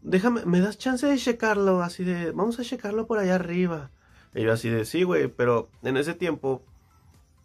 déjame, 0.00 0.44
¿me 0.46 0.60
das 0.60 0.78
chance 0.78 1.06
de 1.06 1.16
checarlo? 1.16 1.82
Así 1.82 2.04
de, 2.04 2.32
vamos 2.32 2.58
a 2.58 2.64
checarlo 2.64 3.06
por 3.06 3.18
allá 3.18 3.36
arriba. 3.36 3.90
Y 4.34 4.42
yo 4.42 4.52
así 4.52 4.68
de, 4.70 4.84
sí, 4.84 5.02
güey, 5.02 5.28
pero 5.28 5.70
en 5.82 5.96
ese 5.96 6.14
tiempo, 6.14 6.64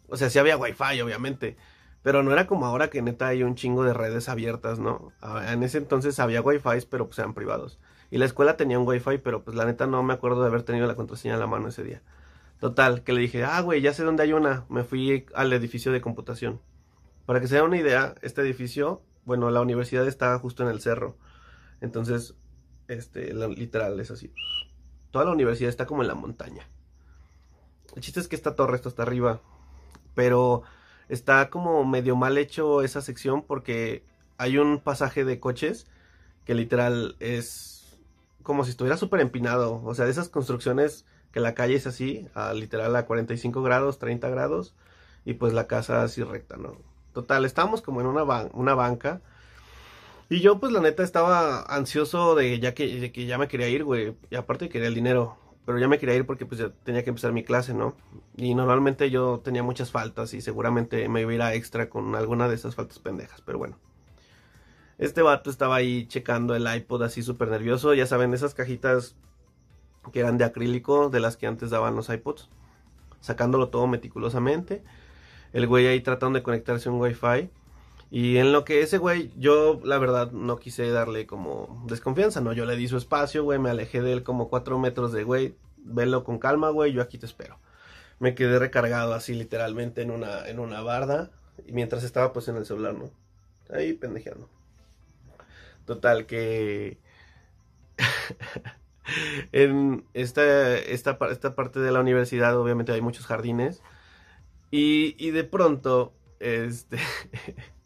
o 0.08 0.16
sea, 0.16 0.30
sí 0.30 0.38
había 0.38 0.56
wifi, 0.56 1.00
obviamente. 1.00 1.56
Pero 2.08 2.22
no 2.22 2.32
era 2.32 2.46
como 2.46 2.64
ahora 2.64 2.88
que 2.88 3.02
neta 3.02 3.26
hay 3.26 3.42
un 3.42 3.54
chingo 3.54 3.84
de 3.84 3.92
redes 3.92 4.30
abiertas, 4.30 4.78
¿no? 4.78 5.12
En 5.46 5.62
ese 5.62 5.76
entonces 5.76 6.18
había 6.20 6.40
wifi, 6.40 6.86
pero 6.88 7.04
pues 7.04 7.18
eran 7.18 7.34
privados. 7.34 7.78
Y 8.10 8.16
la 8.16 8.24
escuela 8.24 8.56
tenía 8.56 8.78
un 8.78 8.88
wifi, 8.88 9.18
pero 9.18 9.44
pues 9.44 9.54
la 9.54 9.66
neta 9.66 9.86
no 9.86 10.02
me 10.02 10.14
acuerdo 10.14 10.40
de 10.40 10.46
haber 10.46 10.62
tenido 10.62 10.86
la 10.86 10.94
contraseña 10.94 11.34
en 11.34 11.40
la 11.40 11.46
mano 11.46 11.68
ese 11.68 11.84
día. 11.84 12.00
Total, 12.60 13.04
que 13.04 13.12
le 13.12 13.20
dije, 13.20 13.44
ah, 13.44 13.60
güey, 13.60 13.82
ya 13.82 13.92
sé 13.92 14.04
dónde 14.04 14.22
hay 14.22 14.32
una. 14.32 14.64
Me 14.70 14.84
fui 14.84 15.26
al 15.34 15.52
edificio 15.52 15.92
de 15.92 16.00
computación. 16.00 16.62
Para 17.26 17.42
que 17.42 17.46
se 17.46 17.56
den 17.56 17.64
una 17.64 17.76
idea, 17.76 18.14
este 18.22 18.40
edificio, 18.40 19.02
bueno, 19.26 19.50
la 19.50 19.60
universidad 19.60 20.08
está 20.08 20.38
justo 20.38 20.62
en 20.62 20.70
el 20.70 20.80
cerro. 20.80 21.18
Entonces, 21.82 22.36
este, 22.86 23.34
literal, 23.34 24.00
es 24.00 24.10
así. 24.10 24.32
Toda 25.10 25.26
la 25.26 25.32
universidad 25.32 25.68
está 25.68 25.84
como 25.84 26.00
en 26.00 26.08
la 26.08 26.14
montaña. 26.14 26.70
El 27.94 28.00
chiste 28.00 28.18
es 28.18 28.28
que 28.28 28.36
esta 28.36 28.56
torre 28.56 28.76
está 28.76 29.02
arriba. 29.02 29.42
Pero 30.14 30.64
está 31.08 31.50
como 31.50 31.84
medio 31.84 32.16
mal 32.16 32.38
hecho 32.38 32.82
esa 32.82 33.02
sección 33.02 33.42
porque 33.42 34.02
hay 34.36 34.58
un 34.58 34.80
pasaje 34.80 35.24
de 35.24 35.40
coches 35.40 35.86
que 36.44 36.54
literal 36.54 37.16
es 37.20 37.98
como 38.42 38.64
si 38.64 38.70
estuviera 38.70 38.96
súper 38.96 39.20
empinado. 39.20 39.82
O 39.84 39.94
sea, 39.94 40.06
de 40.06 40.10
esas 40.10 40.28
construcciones 40.30 41.04
que 41.32 41.40
la 41.40 41.54
calle 41.54 41.74
es 41.74 41.86
así, 41.86 42.26
a 42.34 42.54
literal 42.54 42.96
a 42.96 43.04
45 43.04 43.62
grados, 43.62 43.98
30 43.98 44.28
grados, 44.30 44.74
y 45.24 45.34
pues 45.34 45.52
la 45.52 45.66
casa 45.66 46.02
así 46.02 46.22
recta, 46.22 46.56
¿no? 46.56 46.76
Total, 47.12 47.44
estábamos 47.44 47.82
como 47.82 48.00
en 48.00 48.06
una, 48.06 48.22
una 48.52 48.74
banca. 48.74 49.20
Y 50.30 50.40
yo, 50.40 50.58
pues 50.60 50.72
la 50.72 50.80
neta, 50.80 51.02
estaba 51.02 51.62
ansioso 51.62 52.34
de 52.34 52.58
ya 52.60 52.74
que, 52.74 53.00
de 53.00 53.12
que 53.12 53.26
ya 53.26 53.38
me 53.38 53.48
quería 53.48 53.68
ir, 53.68 53.84
güey. 53.84 54.14
Y 54.30 54.36
aparte 54.36 54.68
quería 54.68 54.88
el 54.88 54.94
dinero. 54.94 55.36
Pero 55.68 55.78
ya 55.78 55.86
me 55.86 55.98
quería 55.98 56.14
ir 56.14 56.24
porque 56.24 56.46
pues 56.46 56.58
ya 56.58 56.70
tenía 56.82 57.04
que 57.04 57.10
empezar 57.10 57.34
mi 57.34 57.44
clase, 57.44 57.74
¿no? 57.74 57.94
Y 58.38 58.54
normalmente 58.54 59.10
yo 59.10 59.40
tenía 59.44 59.62
muchas 59.62 59.90
faltas 59.90 60.32
y 60.32 60.40
seguramente 60.40 61.06
me 61.10 61.20
iba 61.20 61.30
a 61.30 61.34
ir 61.34 61.42
a 61.42 61.54
extra 61.54 61.90
con 61.90 62.14
alguna 62.14 62.48
de 62.48 62.54
esas 62.54 62.74
faltas 62.74 62.98
pendejas. 62.98 63.42
Pero 63.42 63.58
bueno. 63.58 63.76
Este 64.96 65.20
vato 65.20 65.50
estaba 65.50 65.76
ahí 65.76 66.06
checando 66.06 66.56
el 66.56 66.66
iPod 66.74 67.02
así 67.02 67.22
súper 67.22 67.50
nervioso. 67.50 67.92
Ya 67.92 68.06
saben, 68.06 68.32
esas 68.32 68.54
cajitas 68.54 69.14
que 70.10 70.20
eran 70.20 70.38
de 70.38 70.44
acrílico, 70.44 71.10
de 71.10 71.20
las 71.20 71.36
que 71.36 71.46
antes 71.46 71.68
daban 71.68 71.94
los 71.94 72.08
iPods. 72.08 72.48
Sacándolo 73.20 73.68
todo 73.68 73.86
meticulosamente. 73.88 74.82
El 75.52 75.66
güey 75.66 75.86
ahí 75.86 76.00
tratando 76.00 76.38
de 76.38 76.42
conectarse 76.42 76.88
a 76.88 76.92
un 76.92 77.00
Wi-Fi. 77.02 77.50
Y 78.10 78.38
en 78.38 78.52
lo 78.52 78.64
que 78.64 78.80
ese 78.80 78.98
güey, 78.98 79.30
yo 79.36 79.80
la 79.84 79.98
verdad 79.98 80.32
no 80.32 80.58
quise 80.58 80.90
darle 80.90 81.26
como 81.26 81.84
desconfianza, 81.86 82.40
¿no? 82.40 82.52
Yo 82.54 82.64
le 82.64 82.76
di 82.76 82.88
su 82.88 82.96
espacio, 82.96 83.44
güey, 83.44 83.58
me 83.58 83.70
alejé 83.70 84.00
de 84.00 84.12
él 84.12 84.22
como 84.22 84.48
cuatro 84.48 84.78
metros 84.78 85.12
de, 85.12 85.24
güey, 85.24 85.56
velo 85.76 86.24
con 86.24 86.38
calma, 86.38 86.70
güey, 86.70 86.92
yo 86.92 87.02
aquí 87.02 87.18
te 87.18 87.26
espero. 87.26 87.58
Me 88.18 88.34
quedé 88.34 88.58
recargado 88.58 89.12
así 89.12 89.34
literalmente 89.34 90.00
en 90.02 90.10
una, 90.10 90.48
en 90.48 90.58
una 90.58 90.80
barda, 90.80 91.30
y 91.66 91.72
mientras 91.72 92.02
estaba 92.02 92.32
pues 92.32 92.48
en 92.48 92.56
el 92.56 92.64
celular, 92.64 92.94
¿no? 92.94 93.10
Ahí 93.70 93.92
pendejeando. 93.92 94.48
Total, 95.84 96.24
que 96.24 96.98
en 99.52 100.06
esta, 100.14 100.78
esta, 100.78 101.18
esta 101.30 101.54
parte 101.54 101.80
de 101.80 101.92
la 101.92 102.00
universidad 102.00 102.56
obviamente 102.58 102.92
hay 102.92 103.02
muchos 103.02 103.26
jardines, 103.26 103.82
y, 104.70 105.14
y 105.18 105.30
de 105.30 105.44
pronto, 105.44 106.14
este... 106.40 106.98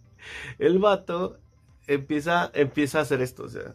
el 0.58 0.78
vato 0.78 1.38
empieza, 1.86 2.50
empieza 2.54 2.98
a 2.98 3.02
hacer 3.02 3.20
esto, 3.22 3.44
o 3.44 3.48
sea. 3.48 3.74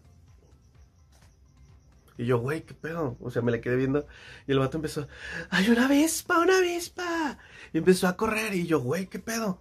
Y 2.17 2.25
yo, 2.25 2.39
güey, 2.39 2.63
¿qué 2.63 2.73
pedo? 2.73 3.15
O 3.21 3.29
sea, 3.29 3.43
me 3.43 3.51
le 3.51 3.61
quedé 3.61 3.75
viendo. 3.75 4.07
Y 4.47 4.51
el 4.51 4.59
vato 4.59 4.77
empezó, 4.77 5.07
¡ay, 5.51 5.69
una 5.69 5.85
avispa, 5.85 6.39
una 6.39 6.57
avispa! 6.57 7.37
Y 7.73 7.77
empezó 7.77 8.07
a 8.07 8.17
correr. 8.17 8.55
Y 8.55 8.65
yo, 8.65 8.79
güey, 8.79 9.05
¿qué 9.07 9.19
pedo? 9.19 9.59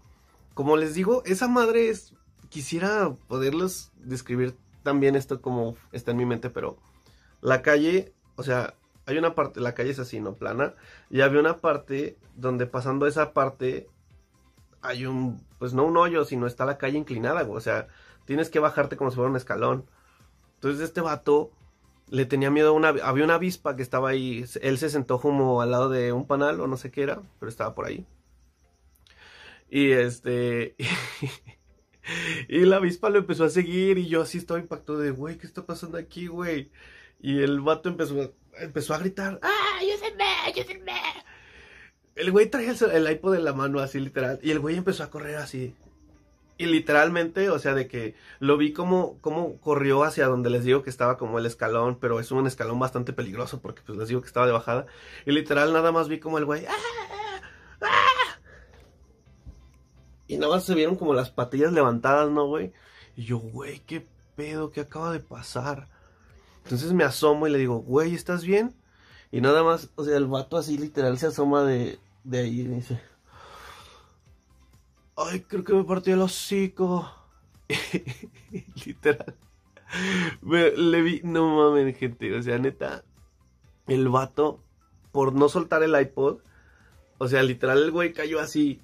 Como 0.55 0.77
les 0.77 0.95
digo, 0.95 1.23
esa 1.27 1.49
madre 1.49 1.91
es. 1.91 2.15
Quisiera 2.49 3.15
poderlos 3.29 3.93
describir 3.97 4.57
también 4.83 5.17
esto 5.17 5.43
como 5.43 5.77
está 5.93 6.13
en 6.13 6.17
mi 6.17 6.25
mente, 6.25 6.49
pero 6.49 6.79
la 7.41 7.61
calle, 7.61 8.15
o 8.37 8.45
sea, 8.45 8.75
hay 9.05 9.19
una 9.19 9.35
parte, 9.35 9.61
la 9.61 9.75
calle 9.75 9.91
es 9.91 9.99
así, 9.99 10.21
¿no? 10.21 10.35
Plana. 10.35 10.75
Y 11.11 11.21
había 11.21 11.41
una 11.41 11.61
parte 11.61 12.17
donde 12.37 12.67
pasando 12.67 13.07
esa 13.07 13.33
parte 13.33 13.89
hay 14.87 15.07
un, 15.07 15.45
pues 15.59 15.75
no 15.75 15.85
un 15.85 15.97
hoyo, 15.97 16.25
sino 16.25 16.47
está 16.47 16.65
la 16.65 16.79
calle 16.79 16.99
inclinada, 16.99 17.43
güey. 17.43 17.59
O 17.59 17.61
sea, 17.61 17.89
tienes 18.25 18.51
que 18.51 18.59
bajarte 18.59 18.97
como 18.97 19.11
si 19.11 19.17
fuera 19.17 19.31
un 19.31 19.37
escalón. 19.37 19.87
Entonces 20.55 20.83
este 20.83 21.01
vato 21.01 21.51
le 22.09 22.25
tenía 22.25 22.51
miedo 22.51 22.71
a 22.71 22.73
una, 22.73 22.89
había 22.89 23.25
una 23.25 23.35
avispa 23.35 23.77
que 23.77 23.83
estaba 23.83 24.11
ahí. 24.11 24.45
Él 24.63 24.79
se 24.79 24.91
sentó 24.91 25.21
como 25.21 25.61
al 25.61 25.71
lado 25.71 25.89
de 25.89 26.13
un 26.13 26.27
panal 26.27 26.61
o 26.61 26.67
no 26.67 26.77
sé 26.77 26.91
qué 26.91 27.03
era, 27.03 27.23
pero 27.39 27.51
estaba 27.51 27.75
por 27.75 27.87
ahí. 27.87 28.07
Y 29.69 29.91
este, 29.93 30.77
y 32.49 32.61
la 32.61 32.77
avispa 32.77 33.11
lo 33.11 33.19
empezó 33.19 33.45
a 33.45 33.51
seguir 33.51 33.99
y 33.99 34.09
yo 34.09 34.23
así 34.23 34.39
estaba 34.39 34.61
impactado 34.61 34.99
de, 34.99 35.11
güey, 35.11 35.39
¿qué 35.39 35.47
está 35.47 35.67
pasando 35.67 35.99
aquí, 35.99 36.29
güey? 36.29 36.71
Y 37.21 37.41
el 37.43 37.61
vato 37.61 37.89
empezó, 37.89 38.35
empezó 38.59 38.95
a 38.95 38.99
gritar, 38.99 39.41
¡ah, 39.43 39.79
ayúdenme, 39.81 40.25
ayúdenme! 40.45 41.01
El 42.17 42.33
güey 42.33 42.51
traía 42.51 42.73
el, 42.73 42.91
el 42.91 43.13
iPod 43.13 43.35
en 43.35 43.45
la 43.45 43.53
mano 43.53 43.79
así 43.79 44.01
literal. 44.01 44.41
Y 44.43 44.51
el 44.51 44.59
güey 44.59 44.77
empezó 44.77 45.05
a 45.05 45.11
correr 45.11 45.37
así. 45.37 45.75
Y 46.59 46.67
literalmente, 46.67 47.51
o 47.51 47.59
sea, 47.59 47.75
de 47.75 47.87
que 47.87 48.15
lo 48.39 48.57
vi 48.57 48.73
como, 48.73 49.19
como 49.21 49.59
corrió 49.61 50.05
hacia 50.05 50.27
donde 50.27 50.49
les 50.49 50.65
digo 50.65 50.83
que 50.83 50.89
estaba 50.89 51.19
como 51.19 51.39
el 51.39 51.45
escalón, 51.45 51.99
pero 52.01 52.19
es 52.19 52.31
un 52.31 52.47
escalón 52.47 52.79
bastante 52.79 53.13
peligroso 53.13 53.61
porque 53.61 53.83
pues 53.85 53.99
les 53.99 54.09
digo 54.09 54.23
que 54.23 54.27
estaba 54.27 54.47
de 54.47 54.53
bajada. 54.53 54.87
Y 55.27 55.33
literal 55.33 55.75
nada 55.75 55.93
más 55.93 56.09
vi 56.09 56.19
como 56.19 56.39
el 56.39 56.47
güey. 56.47 56.65
¡ah! 56.65 57.43
¡ah! 57.83 58.41
Y 60.27 60.39
nada 60.39 60.55
más 60.55 60.65
se 60.65 60.75
vieron 60.75 60.97
como 60.97 61.13
las 61.13 61.31
patillas 61.31 61.73
levantadas, 61.73 62.31
¿no, 62.31 62.47
güey? 62.47 62.73
Y 63.17 63.25
yo, 63.25 63.39
güey, 63.39 63.81
qué 63.81 64.07
pedo, 64.35 64.71
qué 64.71 64.81
acaba 64.81 65.13
de 65.13 65.21
pasar. 65.21 65.89
Entonces 66.65 66.93
me 66.95 67.05
asomo 67.05 67.47
y 67.47 67.51
le 67.51 67.59
digo, 67.59 67.81
güey, 67.81 68.15
¿estás 68.15 68.45
bien? 68.45 68.75
Y 69.31 69.43
nada 69.43 69.63
más, 69.63 69.91
o 69.95 70.05
sea, 70.05 70.17
el 70.17 70.27
vato 70.27 70.57
así 70.57 70.79
literal 70.79 71.19
se 71.19 71.27
asoma 71.27 71.65
de, 71.65 71.99
de 72.27 72.39
ahí 72.41 72.63
dice, 72.65 73.01
ay, 75.17 75.41
creo 75.41 75.63
que 75.63 75.75
me 75.75 75.85
partió 75.85 76.15
el 76.15 76.23
hocico. 76.23 77.09
literal. 78.85 79.37
Le 80.43 81.03
vi, 81.03 81.21
no 81.23 81.57
mames, 81.57 81.97
gente, 81.97 82.37
o 82.37 82.43
sea, 82.43 82.59
neta, 82.59 83.05
el 83.87 84.09
vato, 84.09 84.61
por 85.13 85.35
no 85.35 85.49
soltar 85.49 85.85
el 85.85 85.99
iPod, 85.99 86.41
o 87.19 87.29
sea, 87.29 87.43
literal 87.45 87.83
el 87.83 87.93
güey 87.93 88.13
cayó 88.13 88.41
así, 88.41 88.81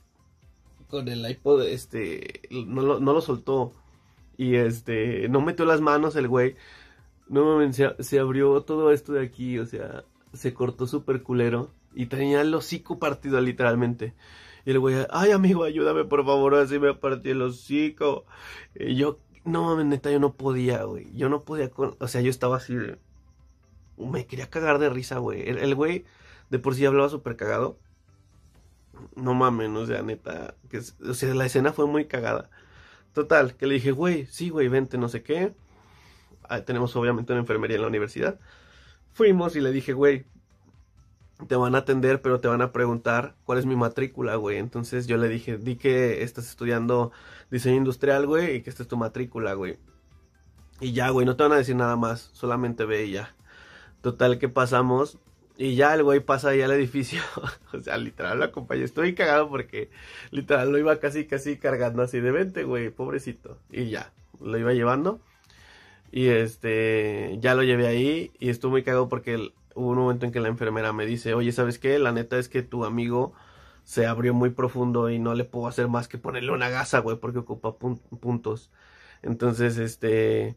con 0.88 1.08
el 1.08 1.28
iPod, 1.28 1.62
este, 1.62 2.42
no 2.50 2.82
lo, 2.82 3.00
no 3.00 3.12
lo 3.12 3.20
soltó. 3.20 3.72
Y 4.36 4.54
este, 4.56 5.28
no 5.28 5.40
metió 5.40 5.64
las 5.64 5.80
manos 5.80 6.16
el 6.16 6.28
güey. 6.28 6.54
No 7.28 7.44
mames, 7.44 7.76
se, 7.76 8.02
se 8.02 8.18
abrió 8.18 8.62
todo 8.62 8.92
esto 8.92 9.12
de 9.12 9.24
aquí, 9.24 9.58
o 9.58 9.66
sea, 9.66 10.04
se 10.32 10.54
cortó 10.54 10.86
súper 10.86 11.22
culero. 11.22 11.70
Y 11.94 12.06
tenía 12.06 12.40
el 12.40 12.54
hocico 12.54 12.98
partido 12.98 13.40
literalmente. 13.40 14.14
Y 14.64 14.70
el 14.70 14.78
güey, 14.78 15.06
ay 15.10 15.32
amigo, 15.32 15.64
ayúdame 15.64 16.04
por 16.04 16.24
favor, 16.24 16.54
así 16.54 16.78
me 16.78 16.94
partí 16.94 17.30
el 17.30 17.42
hocico. 17.42 18.24
Y 18.74 18.96
yo, 18.96 19.18
no, 19.44 19.82
neta, 19.82 20.10
yo 20.10 20.20
no 20.20 20.34
podía, 20.34 20.84
güey. 20.84 21.12
Yo 21.14 21.28
no 21.28 21.44
podía, 21.44 21.70
con... 21.70 21.96
o 21.98 22.08
sea, 22.08 22.20
yo 22.20 22.30
estaba 22.30 22.56
así. 22.56 22.76
Me 23.96 24.26
quería 24.26 24.48
cagar 24.50 24.78
de 24.78 24.88
risa, 24.88 25.18
güey. 25.18 25.48
El, 25.48 25.58
el 25.58 25.74
güey 25.74 26.04
de 26.50 26.58
por 26.58 26.74
sí 26.74 26.84
hablaba 26.86 27.08
súper 27.08 27.36
cagado. 27.36 27.78
No 29.16 29.34
mames, 29.34 29.70
o 29.70 29.86
sea, 29.86 30.02
neta. 30.02 30.54
Que, 30.70 30.78
o 30.78 31.14
sea, 31.14 31.34
la 31.34 31.46
escena 31.46 31.72
fue 31.72 31.86
muy 31.86 32.06
cagada. 32.06 32.50
Total, 33.12 33.56
que 33.56 33.66
le 33.66 33.74
dije, 33.74 33.90
güey, 33.90 34.26
sí, 34.26 34.48
güey, 34.50 34.68
vente, 34.68 34.96
no 34.98 35.08
sé 35.08 35.22
qué. 35.22 35.54
Ah, 36.44 36.62
tenemos 36.64 36.94
obviamente 36.96 37.32
una 37.32 37.40
enfermería 37.40 37.76
en 37.76 37.82
la 37.82 37.88
universidad. 37.88 38.40
Fuimos 39.12 39.56
y 39.56 39.60
le 39.60 39.72
dije, 39.72 39.92
güey, 39.92 40.24
te 41.48 41.56
van 41.56 41.74
a 41.74 41.78
atender, 41.78 42.22
pero 42.22 42.40
te 42.40 42.48
van 42.48 42.62
a 42.62 42.72
preguntar 42.72 43.34
cuál 43.44 43.58
es 43.58 43.66
mi 43.66 43.76
matrícula, 43.76 44.36
güey. 44.36 44.58
Entonces 44.58 45.06
yo 45.06 45.16
le 45.16 45.28
dije, 45.28 45.58
di 45.58 45.76
que 45.76 46.22
estás 46.22 46.48
estudiando 46.48 47.12
diseño 47.50 47.76
industrial, 47.76 48.26
güey, 48.26 48.56
y 48.56 48.62
que 48.62 48.70
esta 48.70 48.82
es 48.82 48.88
tu 48.88 48.96
matrícula, 48.96 49.54
güey. 49.54 49.78
Y 50.80 50.92
ya, 50.92 51.10
güey, 51.10 51.26
no 51.26 51.36
te 51.36 51.42
van 51.44 51.52
a 51.52 51.56
decir 51.56 51.76
nada 51.76 51.96
más, 51.96 52.30
solamente 52.32 52.84
ve 52.84 53.04
y 53.06 53.12
ya. 53.12 53.34
Total 54.00 54.38
que 54.38 54.48
pasamos 54.48 55.18
y 55.56 55.76
ya 55.76 55.94
el 55.94 56.02
güey 56.02 56.20
pasa 56.20 56.50
ahí 56.50 56.62
al 56.62 56.72
edificio. 56.72 57.22
o 57.72 57.80
sea, 57.80 57.96
literal 57.98 58.38
lo 58.38 58.44
acompañé. 58.44 58.84
Estoy 58.84 59.14
cagado 59.14 59.48
porque 59.48 59.90
literal 60.30 60.72
lo 60.72 60.78
iba 60.78 60.98
casi, 60.98 61.26
casi 61.26 61.56
cargando 61.56 62.02
así 62.02 62.20
de 62.20 62.32
vente, 62.32 62.64
güey, 62.64 62.90
pobrecito. 62.90 63.58
Y 63.70 63.90
ya, 63.90 64.12
lo 64.40 64.58
iba 64.58 64.72
llevando. 64.72 65.20
Y 66.10 66.28
este, 66.28 67.38
ya 67.40 67.54
lo 67.54 67.62
llevé 67.62 67.86
ahí 67.86 68.32
y 68.38 68.50
estuvo 68.50 68.72
muy 68.72 68.82
cagado 68.82 69.08
porque 69.08 69.52
hubo 69.74 69.90
un 69.90 69.98
momento 69.98 70.26
en 70.26 70.32
que 70.32 70.40
la 70.40 70.48
enfermera 70.48 70.92
me 70.92 71.06
dice, 71.06 71.34
oye, 71.34 71.52
¿sabes 71.52 71.78
qué? 71.78 71.98
La 71.98 72.12
neta 72.12 72.38
es 72.38 72.48
que 72.48 72.62
tu 72.62 72.84
amigo 72.84 73.32
se 73.84 74.06
abrió 74.06 74.34
muy 74.34 74.50
profundo 74.50 75.10
y 75.10 75.18
no 75.18 75.34
le 75.34 75.44
puedo 75.44 75.66
hacer 75.68 75.88
más 75.88 76.08
que 76.08 76.18
ponerle 76.18 76.52
una 76.52 76.68
gasa, 76.70 77.00
güey, 77.00 77.16
porque 77.18 77.38
ocupa 77.40 77.76
puntos. 77.78 78.70
Entonces, 79.22 79.78
este, 79.78 80.56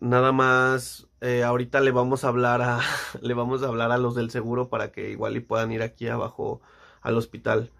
nada 0.00 0.32
más, 0.32 1.08
eh, 1.20 1.44
ahorita 1.44 1.80
le 1.80 1.90
vamos 1.92 2.24
a 2.24 2.28
hablar 2.28 2.62
a, 2.62 2.80
le 3.22 3.34
vamos 3.34 3.62
a 3.62 3.68
hablar 3.68 3.92
a 3.92 3.98
los 3.98 4.14
del 4.14 4.30
seguro 4.30 4.68
para 4.68 4.92
que 4.92 5.10
igual 5.10 5.36
y 5.36 5.40
puedan 5.40 5.72
ir 5.72 5.82
aquí 5.82 6.08
abajo 6.08 6.60
al 7.02 7.16
hospital. 7.16 7.72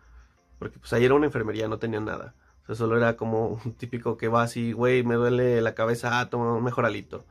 Porque 0.58 0.78
pues 0.78 0.92
ayer 0.92 1.06
era 1.06 1.14
una 1.14 1.26
enfermería, 1.26 1.68
no 1.68 1.78
tenía 1.78 2.00
nada. 2.00 2.34
O 2.64 2.66
sea, 2.66 2.74
solo 2.76 2.96
era 2.96 3.16
como 3.16 3.48
un 3.64 3.74
típico 3.74 4.16
que 4.16 4.28
va 4.28 4.42
así, 4.42 4.72
güey, 4.72 5.02
me 5.02 5.14
duele 5.14 5.60
la 5.62 5.74
cabeza, 5.74 6.20
ah, 6.20 6.30
toma 6.30 6.54
un 6.54 6.64
mejoralito. 6.64 7.26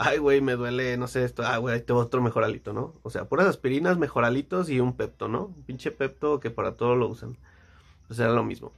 Ay, 0.00 0.18
güey, 0.18 0.40
me 0.40 0.54
duele, 0.54 0.96
no 0.96 1.08
sé 1.08 1.24
esto, 1.24 1.42
ah, 1.44 1.56
güey, 1.58 1.74
ahí 1.74 1.80
tengo 1.82 1.98
otro 1.98 2.22
mejoralito, 2.22 2.72
¿no? 2.72 2.94
O 3.02 3.10
sea, 3.10 3.24
puras 3.24 3.48
aspirinas, 3.48 3.98
mejoralitos 3.98 4.70
y 4.70 4.78
un 4.78 4.96
pepto, 4.96 5.26
¿no? 5.26 5.46
Un 5.46 5.64
pinche 5.64 5.90
pepto 5.90 6.38
que 6.38 6.50
para 6.50 6.76
todo 6.76 6.94
lo 6.94 7.08
usan. 7.08 7.36
Sea, 8.08 8.26
era 8.26 8.34
lo 8.34 8.44
mismo. 8.44 8.72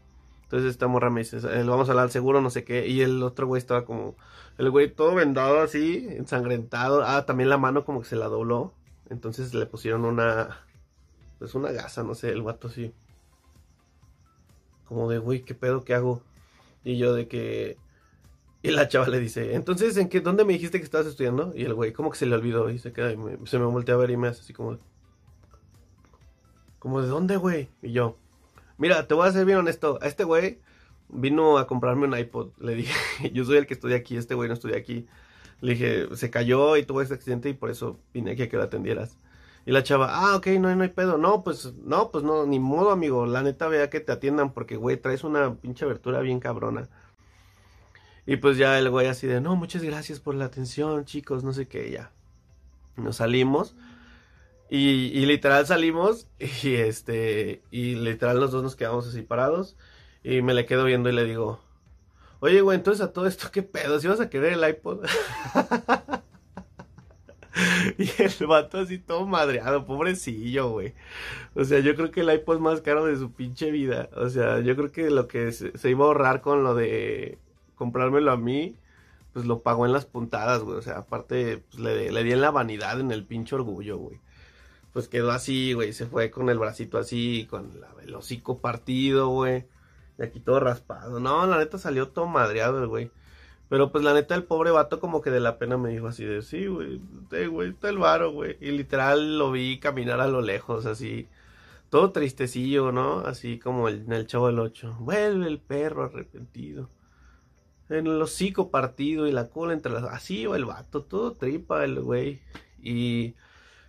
Entonces 0.44 0.70
esta 0.70 0.88
morra 0.88 1.10
me 1.10 1.20
dice, 1.20 1.36
eh, 1.36 1.62
vamos 1.64 1.88
a 1.88 1.92
hablar 1.92 2.04
al 2.04 2.10
seguro, 2.10 2.40
no 2.40 2.48
sé 2.48 2.64
qué. 2.64 2.88
Y 2.88 3.02
el 3.02 3.22
otro 3.22 3.46
güey 3.46 3.58
estaba 3.58 3.84
como, 3.84 4.16
el 4.56 4.70
güey 4.70 4.90
todo 4.90 5.14
vendado 5.14 5.60
así, 5.60 6.06
ensangrentado. 6.08 7.04
Ah, 7.04 7.26
también 7.26 7.50
la 7.50 7.58
mano 7.58 7.84
como 7.84 8.00
que 8.00 8.08
se 8.08 8.16
la 8.16 8.28
dobló. 8.28 8.72
Entonces 9.10 9.52
le 9.52 9.66
pusieron 9.66 10.06
una, 10.06 10.64
pues 11.38 11.54
una 11.54 11.70
gasa, 11.70 12.02
no 12.02 12.14
sé, 12.14 12.30
el 12.30 12.40
vato 12.40 12.68
así. 12.68 12.94
Como 14.86 15.10
de, 15.10 15.18
güey, 15.18 15.42
¿qué 15.42 15.54
pedo? 15.54 15.84
¿Qué 15.84 15.94
hago? 15.94 16.22
Y 16.82 16.96
yo 16.96 17.12
de 17.12 17.28
que... 17.28 17.76
Y 18.62 18.70
la 18.70 18.88
chava 18.88 19.08
le 19.08 19.18
dice, 19.20 19.54
entonces, 19.54 19.96
¿en 19.96 20.08
qué, 20.08 20.20
dónde 20.20 20.44
me 20.44 20.52
dijiste 20.52 20.78
que 20.78 20.84
estabas 20.84 21.06
estudiando? 21.06 21.52
Y 21.54 21.64
el 21.64 21.74
güey, 21.74 21.92
como 21.92 22.10
que 22.10 22.18
se 22.18 22.26
le 22.26 22.34
olvidó 22.34 22.68
y 22.70 22.78
se 22.78 22.92
queda 22.92 23.12
y 23.12 23.16
me- 23.16 23.38
se 23.46 23.58
me 23.58 23.64
voltea 23.64 23.94
a 23.94 23.98
ver 23.98 24.10
y 24.10 24.16
me 24.16 24.28
hace 24.28 24.40
así 24.42 24.52
como... 24.52 24.78
Como, 26.78 27.02
¿de 27.02 27.08
dónde, 27.08 27.36
güey? 27.36 27.68
Y 27.82 27.92
yo, 27.92 28.16
mira, 28.78 29.06
te 29.06 29.14
voy 29.14 29.28
a 29.28 29.32
ser 29.32 29.44
bien 29.44 29.58
honesto, 29.58 29.98
a 30.02 30.06
este 30.06 30.24
güey 30.24 30.60
vino 31.08 31.58
a 31.58 31.66
comprarme 31.66 32.06
un 32.06 32.16
iPod. 32.18 32.50
Le 32.58 32.74
dije, 32.74 32.94
yo 33.34 33.44
soy 33.44 33.58
el 33.58 33.66
que 33.66 33.74
estudia 33.74 33.96
aquí, 33.96 34.16
este 34.16 34.34
güey 34.34 34.48
no 34.48 34.54
estudia 34.54 34.76
aquí. 34.78 35.06
Le 35.60 35.72
dije, 35.72 36.16
se 36.16 36.30
cayó 36.30 36.76
y 36.76 36.84
tuvo 36.84 37.02
este 37.02 37.14
accidente 37.14 37.48
y 37.50 37.54
por 37.54 37.70
eso 37.70 37.98
vine 38.14 38.32
aquí 38.32 38.42
a 38.42 38.48
que 38.48 38.56
lo 38.56 38.62
atendieras. 38.62 39.18
Y 39.66 39.72
la 39.72 39.82
chava, 39.82 40.08
ah, 40.10 40.36
ok, 40.36 40.46
no, 40.58 40.74
no 40.74 40.82
hay 40.84 40.88
pedo. 40.88 41.18
No, 41.18 41.44
pues, 41.44 41.74
no, 41.84 42.10
pues 42.10 42.24
no, 42.24 42.46
ni 42.46 42.58
modo, 42.58 42.90
amigo. 42.90 43.26
La 43.26 43.42
neta, 43.42 43.68
vea 43.68 43.90
que 43.90 44.00
te 44.00 44.12
atiendan 44.12 44.52
porque, 44.54 44.76
güey, 44.76 44.96
traes 44.96 45.22
una 45.22 45.54
pinche 45.56 45.84
abertura 45.84 46.20
bien 46.20 46.40
cabrona. 46.40 46.88
Y 48.26 48.36
pues 48.36 48.58
ya 48.58 48.78
el 48.78 48.90
güey 48.90 49.06
así 49.06 49.26
de, 49.26 49.40
no, 49.40 49.56
muchas 49.56 49.82
gracias 49.82 50.20
por 50.20 50.34
la 50.34 50.46
atención, 50.46 51.04
chicos, 51.04 51.44
no 51.44 51.52
sé 51.52 51.68
qué, 51.68 51.90
ya. 51.90 52.12
Nos 52.96 53.16
salimos. 53.16 53.74
Y, 54.68 55.26
literal 55.26 55.66
salimos 55.66 56.28
y 56.38 56.74
este, 56.74 57.60
y 57.72 57.96
literal 57.96 58.38
los 58.38 58.52
dos 58.52 58.62
nos 58.62 58.76
quedamos 58.76 59.08
así 59.08 59.22
parados. 59.22 59.76
Y 60.22 60.42
me 60.42 60.54
le 60.54 60.66
quedo 60.66 60.84
viendo 60.84 61.08
y 61.08 61.12
le 61.12 61.24
digo, 61.24 61.60
oye, 62.40 62.60
güey, 62.60 62.78
entonces 62.78 63.04
a 63.04 63.12
todo 63.12 63.26
esto, 63.26 63.48
¿qué 63.50 63.62
pedo? 63.62 63.98
¿Si 63.98 64.06
vas 64.06 64.20
a 64.20 64.30
querer 64.30 64.52
el 64.52 64.68
iPod? 64.68 65.04
y 67.98 68.10
el 68.22 68.46
vato 68.46 68.78
así 68.78 68.98
todo 68.98 69.26
madreado, 69.26 69.86
pobrecillo, 69.86 70.70
güey. 70.70 70.94
O 71.54 71.64
sea, 71.64 71.80
yo 71.80 71.96
creo 71.96 72.12
que 72.12 72.20
el 72.20 72.32
iPod 72.32 72.56
es 72.56 72.60
más 72.60 72.80
caro 72.80 73.06
de 73.06 73.16
su 73.16 73.32
pinche 73.32 73.72
vida. 73.72 74.08
O 74.14 74.28
sea, 74.28 74.60
yo 74.60 74.76
creo 74.76 74.92
que 74.92 75.10
lo 75.10 75.26
que 75.26 75.50
se 75.50 75.90
iba 75.90 76.04
a 76.04 76.08
ahorrar 76.08 76.42
con 76.42 76.62
lo 76.62 76.76
de 76.76 77.38
comprármelo 77.80 78.30
a 78.30 78.36
mí, 78.36 78.76
pues 79.32 79.46
lo 79.46 79.60
pagó 79.60 79.86
en 79.86 79.92
las 79.94 80.04
puntadas, 80.04 80.62
güey. 80.62 80.76
O 80.76 80.82
sea, 80.82 80.98
aparte, 80.98 81.64
pues 81.70 81.82
le, 81.82 82.12
le 82.12 82.22
di 82.22 82.32
en 82.32 82.42
la 82.42 82.50
vanidad, 82.50 83.00
en 83.00 83.10
el 83.10 83.24
pinche 83.24 83.54
orgullo, 83.54 83.96
güey. 83.96 84.20
Pues 84.92 85.08
quedó 85.08 85.30
así, 85.30 85.72
güey. 85.72 85.94
Se 85.94 86.04
fue 86.04 86.30
con 86.30 86.50
el 86.50 86.58
bracito 86.58 86.98
así, 86.98 87.46
con 87.48 87.80
la, 87.80 87.88
el 88.02 88.14
hocico 88.14 88.58
partido, 88.58 89.28
güey. 89.28 89.64
Y 90.18 90.22
aquí 90.22 90.40
todo 90.40 90.60
raspado. 90.60 91.20
No, 91.20 91.46
la 91.46 91.56
neta 91.56 91.78
salió 91.78 92.08
todo 92.08 92.26
madreado 92.26 92.80
el 92.80 92.86
güey. 92.86 93.10
Pero 93.70 93.90
pues 93.92 94.04
la 94.04 94.12
neta 94.12 94.34
el 94.34 94.44
pobre 94.44 94.72
vato 94.72 95.00
como 95.00 95.22
que 95.22 95.30
de 95.30 95.40
la 95.40 95.58
pena 95.58 95.78
me 95.78 95.88
dijo 95.88 96.08
así 96.08 96.24
de, 96.24 96.42
sí, 96.42 96.66
güey, 96.66 97.00
güey, 97.48 97.70
está 97.70 97.88
el 97.88 97.98
varo, 97.98 98.32
güey. 98.32 98.58
Y 98.60 98.72
literal 98.72 99.38
lo 99.38 99.52
vi 99.52 99.78
caminar 99.80 100.20
a 100.20 100.28
lo 100.28 100.42
lejos, 100.42 100.84
así, 100.86 101.28
todo 101.88 102.12
tristecillo, 102.12 102.92
¿no? 102.92 103.20
Así 103.20 103.58
como 103.58 103.88
el, 103.88 104.02
en 104.06 104.12
el 104.12 104.26
Chavo 104.26 104.48
del 104.48 104.58
Ocho. 104.58 104.96
Vuelve 105.00 105.46
el 105.46 105.60
perro 105.60 106.04
arrepentido. 106.04 106.90
En 107.90 108.06
el 108.06 108.22
hocico 108.22 108.70
partido 108.70 109.26
y 109.26 109.32
la 109.32 109.48
cola 109.48 109.72
entre 109.72 109.92
las... 109.92 110.04
Así 110.04 110.46
va 110.46 110.56
el 110.56 110.64
vato, 110.64 111.02
todo 111.02 111.32
tripa 111.32 111.84
el 111.84 112.00
güey. 112.00 112.40
Y 112.80 113.34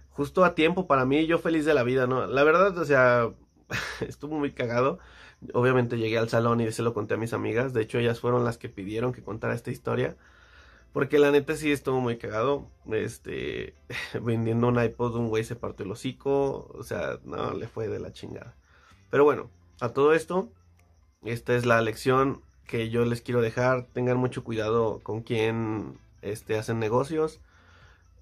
justo 0.10 0.44
a 0.44 0.56
tiempo 0.56 0.88
para 0.88 1.06
mí, 1.06 1.28
yo 1.28 1.38
feliz 1.38 1.66
de 1.66 1.74
la 1.76 1.84
vida, 1.84 2.08
¿no? 2.08 2.26
La 2.26 2.44
verdad, 2.44 2.78
o 2.78 2.86
sea, 2.86 3.32
estuvo 4.02 4.40
muy 4.40 4.52
cagado. 4.52 5.00
Obviamente 5.54 5.98
llegué 5.98 6.18
al 6.18 6.30
salón 6.30 6.62
y 6.62 6.72
se 6.72 6.84
lo 6.84 6.94
conté 6.94 7.14
a 7.14 7.18
mis 7.18 7.34
amigas. 7.34 7.74
De 7.74 7.82
hecho, 7.82 8.00
ellas 8.00 8.20
fueron 8.20 8.44
las 8.44 8.58
que 8.58 8.70
pidieron 8.70 9.14
que 9.14 9.24
contara 9.24 9.54
esta 9.54 9.72
historia. 9.72 10.18
Porque 10.94 11.20
la 11.20 11.32
neta 11.32 11.56
sí 11.56 11.72
estuvo 11.72 12.02
muy 12.02 12.18
cagado. 12.18 12.68
Este, 12.92 13.76
vendiendo 14.22 14.68
un 14.68 14.84
iPod, 14.84 15.16
un 15.16 15.30
güey 15.30 15.44
se 15.44 15.56
partió 15.56 15.86
el 15.86 15.92
hocico. 15.92 16.72
O 16.74 16.84
sea, 16.84 17.20
no, 17.24 17.54
le 17.54 17.68
fue 17.68 17.88
de 17.88 18.00
la 18.00 18.12
chingada. 18.12 18.56
Pero 19.12 19.24
bueno, 19.24 19.50
a 19.80 19.90
todo 19.90 20.14
esto, 20.14 20.50
esta 21.24 21.56
es 21.56 21.66
la 21.66 21.82
lección 21.82 22.42
que 22.72 22.90
yo 22.90 23.06
les 23.06 23.22
quiero 23.22 23.42
dejar. 23.42 23.86
Tengan 23.94 24.18
mucho 24.18 24.44
cuidado 24.46 25.02
con 25.04 25.22
quién 25.22 26.00
este, 26.22 26.58
hacen 26.58 26.80
negocios. 26.80 27.42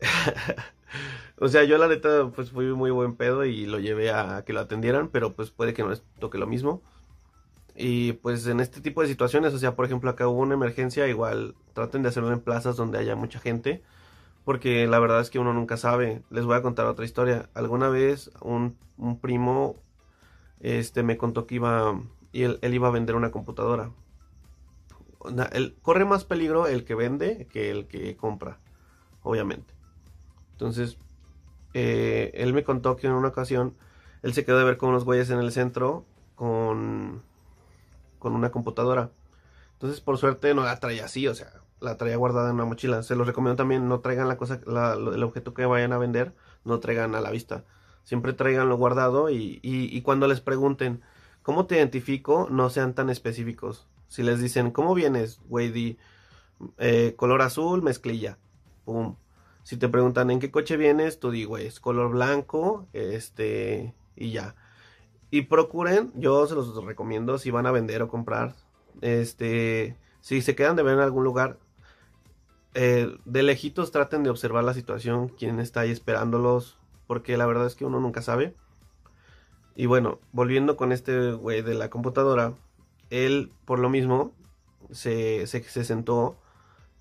o 1.39 1.47
sea, 1.47 1.63
yo 1.65 1.77
la 1.77 1.87
neta, 1.87 2.31
pues 2.35 2.49
fui 2.49 2.65
muy 2.73 2.89
buen 2.91 3.15
pedo 3.15 3.45
y 3.45 3.67
lo 3.67 3.79
llevé 3.79 4.11
a 4.11 4.43
que 4.45 4.53
lo 4.53 4.61
atendieran, 4.61 5.09
pero 5.09 5.33
pues 5.35 5.51
puede 5.51 5.73
que 5.73 5.83
no 5.83 5.89
les 5.89 6.03
toque 6.19 6.39
lo 6.39 6.47
mismo. 6.47 6.81
Y 7.75 8.13
pues 8.13 8.47
en 8.47 8.59
este 8.59 8.81
tipo 8.81 9.01
de 9.01 9.07
situaciones, 9.07 9.53
o 9.53 9.59
sea, 9.59 9.75
por 9.75 9.85
ejemplo, 9.85 10.09
acá 10.09 10.27
hubo 10.27 10.39
una 10.41 10.55
emergencia, 10.55 11.07
igual 11.07 11.55
traten 11.73 12.01
de 12.03 12.09
hacerlo 12.09 12.33
en 12.33 12.41
plazas 12.41 12.75
donde 12.75 12.97
haya 12.97 13.15
mucha 13.15 13.39
gente, 13.39 13.83
porque 14.45 14.87
la 14.87 14.99
verdad 14.99 15.21
es 15.21 15.29
que 15.29 15.39
uno 15.39 15.53
nunca 15.53 15.77
sabe. 15.77 16.23
Les 16.31 16.45
voy 16.45 16.57
a 16.57 16.63
contar 16.63 16.87
otra 16.87 17.05
historia. 17.05 17.49
Alguna 17.53 17.89
vez 17.89 18.31
un, 18.41 18.77
un 18.97 19.19
primo 19.19 19.75
este 20.59 21.03
me 21.03 21.17
contó 21.17 21.45
que 21.47 21.55
iba 21.55 22.01
y 22.31 22.43
él, 22.43 22.59
él 22.61 22.73
iba 22.73 22.87
a 22.87 22.91
vender 22.91 23.15
una 23.15 23.31
computadora. 23.31 23.91
Corre 25.81 26.05
más 26.05 26.23
peligro 26.23 26.67
el 26.67 26.85
que 26.85 26.95
vende 26.95 27.47
que 27.51 27.71
el 27.71 27.87
que 27.87 28.15
compra, 28.15 28.59
obviamente. 29.21 29.73
Entonces, 30.53 30.97
eh, 31.73 32.31
él 32.35 32.53
me 32.53 32.63
contó 32.63 32.95
que 32.95 33.07
en 33.07 33.13
una 33.13 33.27
ocasión 33.27 33.75
él 34.23 34.33
se 34.33 34.45
quedó 34.45 34.57
de 34.57 34.63
ver 34.63 34.77
con 34.77 34.89
unos 34.89 35.03
güeyes 35.03 35.29
en 35.29 35.39
el 35.39 35.51
centro 35.51 36.05
con, 36.35 37.21
con 38.17 38.33
una 38.33 38.51
computadora. 38.51 39.11
Entonces, 39.73 39.99
por 40.01 40.17
suerte, 40.17 40.53
no 40.53 40.63
la 40.63 40.79
traía 40.79 41.05
así, 41.05 41.27
o 41.27 41.35
sea, 41.35 41.51
la 41.81 41.97
traía 41.97 42.15
guardada 42.17 42.49
en 42.49 42.55
una 42.55 42.65
mochila. 42.65 43.03
Se 43.03 43.15
los 43.15 43.27
recomiendo 43.27 43.57
también, 43.57 43.87
no 43.89 43.99
traigan 43.99 44.27
la 44.27 44.37
cosa, 44.37 44.59
el 44.65 45.23
objeto 45.23 45.53
que 45.53 45.65
vayan 45.65 45.93
a 45.93 45.97
vender, 45.97 46.33
no 46.63 46.79
traigan 46.79 47.15
a 47.15 47.21
la 47.21 47.31
vista. 47.31 47.65
Siempre 48.03 48.33
traiganlo 48.33 48.77
guardado 48.77 49.29
y 49.29 50.01
cuando 50.03 50.27
les 50.27 50.41
pregunten, 50.41 51.01
¿cómo 51.43 51.65
te 51.65 51.75
identifico? 51.75 52.47
No 52.49 52.69
sean 52.69 52.93
tan 52.93 53.09
específicos. 53.09 53.85
Si 54.09 54.23
les 54.23 54.41
dicen, 54.41 54.71
¿cómo 54.71 54.93
vienes? 54.95 55.39
Güey, 55.47 55.71
di, 55.71 55.97
eh, 56.77 57.13
color 57.15 57.41
azul, 57.41 57.81
mezclilla. 57.81 58.37
Pum. 58.83 59.15
Si 59.63 59.77
te 59.77 59.87
preguntan 59.87 60.31
en 60.31 60.39
qué 60.39 60.51
coche 60.51 60.77
vienes, 60.77 61.19
tú 61.19 61.31
di, 61.31 61.45
güey, 61.45 61.67
es 61.67 61.79
color 61.79 62.11
blanco, 62.11 62.87
este, 62.93 63.93
y 64.15 64.31
ya. 64.31 64.55
y 65.31 65.43
procuren, 65.43 66.11
yo 66.15 66.47
se 66.47 66.55
los 66.55 66.83
recomiendo 66.83 67.37
si 67.37 67.51
van 67.51 67.67
a 67.67 67.71
vender 67.71 68.01
o 68.01 68.09
comprar, 68.09 68.55
este, 69.01 69.95
si 70.21 70.41
se 70.41 70.55
quedan 70.55 70.75
de 70.75 70.83
ver 70.83 70.95
en 70.95 71.01
algún 71.01 71.23
lugar, 71.23 71.59
eh, 72.73 73.15
de 73.25 73.43
lejitos 73.43 73.91
traten 73.91 74.23
de 74.23 74.29
observar 74.29 74.63
la 74.63 74.73
situación, 74.73 75.29
quién 75.29 75.59
está 75.59 75.81
ahí 75.81 75.91
esperándolos, 75.91 76.77
porque 77.07 77.37
la 77.37 77.45
verdad 77.45 77.67
es 77.67 77.75
que 77.75 77.85
uno 77.85 77.99
nunca 77.99 78.21
sabe. 78.21 78.55
Y 79.75 79.85
bueno, 79.85 80.19
volviendo 80.31 80.77
con 80.77 80.91
este 80.91 81.31
güey 81.31 81.61
de 81.61 81.75
la 81.75 81.89
computadora, 81.89 82.53
él 83.09 83.51
por 83.65 83.79
lo 83.79 83.89
mismo 83.89 84.33
se, 84.91 85.47
se, 85.47 85.63
se 85.63 85.83
sentó 85.83 86.37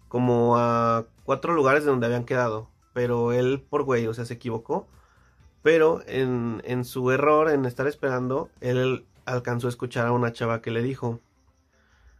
como 0.09 0.57
a 0.59 1.07
cuatro 1.25 1.55
lugares 1.55 1.85
de 1.85 1.91
donde 1.91 2.07
habían 2.07 2.25
quedado, 2.25 2.71
pero 2.93 3.33
él 3.33 3.65
por 3.69 3.85
güey, 3.85 4.07
o 4.07 4.15
sea, 4.15 4.25
se 4.25 4.35
equivocó. 4.35 4.89
Pero 5.63 6.03
en, 6.07 6.63
en 6.65 6.85
su 6.85 7.11
error, 7.11 7.51
en 7.51 7.65
estar 7.65 7.87
esperando, 7.87 8.51
él 8.61 9.07
alcanzó 9.27 9.67
a 9.67 9.71
escuchar 9.71 10.07
a 10.07 10.13
una 10.13 10.33
chava 10.33 10.63
que 10.63 10.71
le 10.71 10.83
dijo 10.83 11.21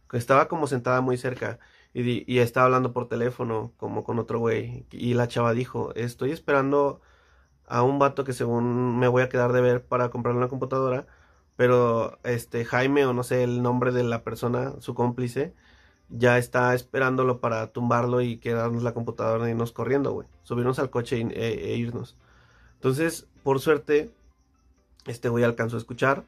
que 0.09 0.17
estaba 0.17 0.47
como 0.47 0.67
sentada 0.67 1.01
muy 1.01 1.17
cerca 1.17 1.59
y, 1.93 2.31
y 2.31 2.39
estaba 2.39 2.65
hablando 2.65 2.93
por 2.93 3.07
teléfono 3.07 3.73
como 3.77 4.03
con 4.03 4.19
otro 4.19 4.39
güey. 4.39 4.85
Y 4.91 5.13
la 5.13 5.27
chava 5.27 5.53
dijo, 5.53 5.93
estoy 5.95 6.31
esperando 6.31 7.01
a 7.67 7.83
un 7.83 7.99
vato 7.99 8.23
que 8.23 8.33
según 8.33 8.99
me 8.99 9.07
voy 9.07 9.23
a 9.23 9.29
quedar 9.29 9.53
de 9.53 9.61
ver 9.61 9.85
para 9.85 10.09
comprar 10.09 10.35
una 10.35 10.47
computadora, 10.49 11.07
pero 11.59 12.17
este 12.23 12.63
Jaime 12.63 13.05
o 13.05 13.11
no 13.11 13.21
sé 13.21 13.43
el 13.43 13.61
nombre 13.61 13.91
de 13.91 14.03
la 14.03 14.23
persona, 14.23 14.75
su 14.79 14.93
cómplice, 14.93 15.53
ya 16.07 16.37
está 16.37 16.73
esperándolo 16.73 17.41
para 17.41 17.73
tumbarlo 17.73 18.21
y 18.21 18.37
quedarnos 18.37 18.81
la 18.81 18.93
computadora 18.93 19.45
y 19.45 19.51
irnos 19.51 19.73
corriendo, 19.73 20.13
güey. 20.13 20.25
Subirnos 20.43 20.79
al 20.79 20.89
coche 20.89 21.19
e, 21.19 21.73
e 21.73 21.75
irnos. 21.75 22.15
Entonces, 22.75 23.27
por 23.43 23.59
suerte, 23.59 24.09
este 25.05 25.27
güey 25.27 25.43
alcanzó 25.43 25.75
a 25.75 25.79
escuchar 25.79 26.23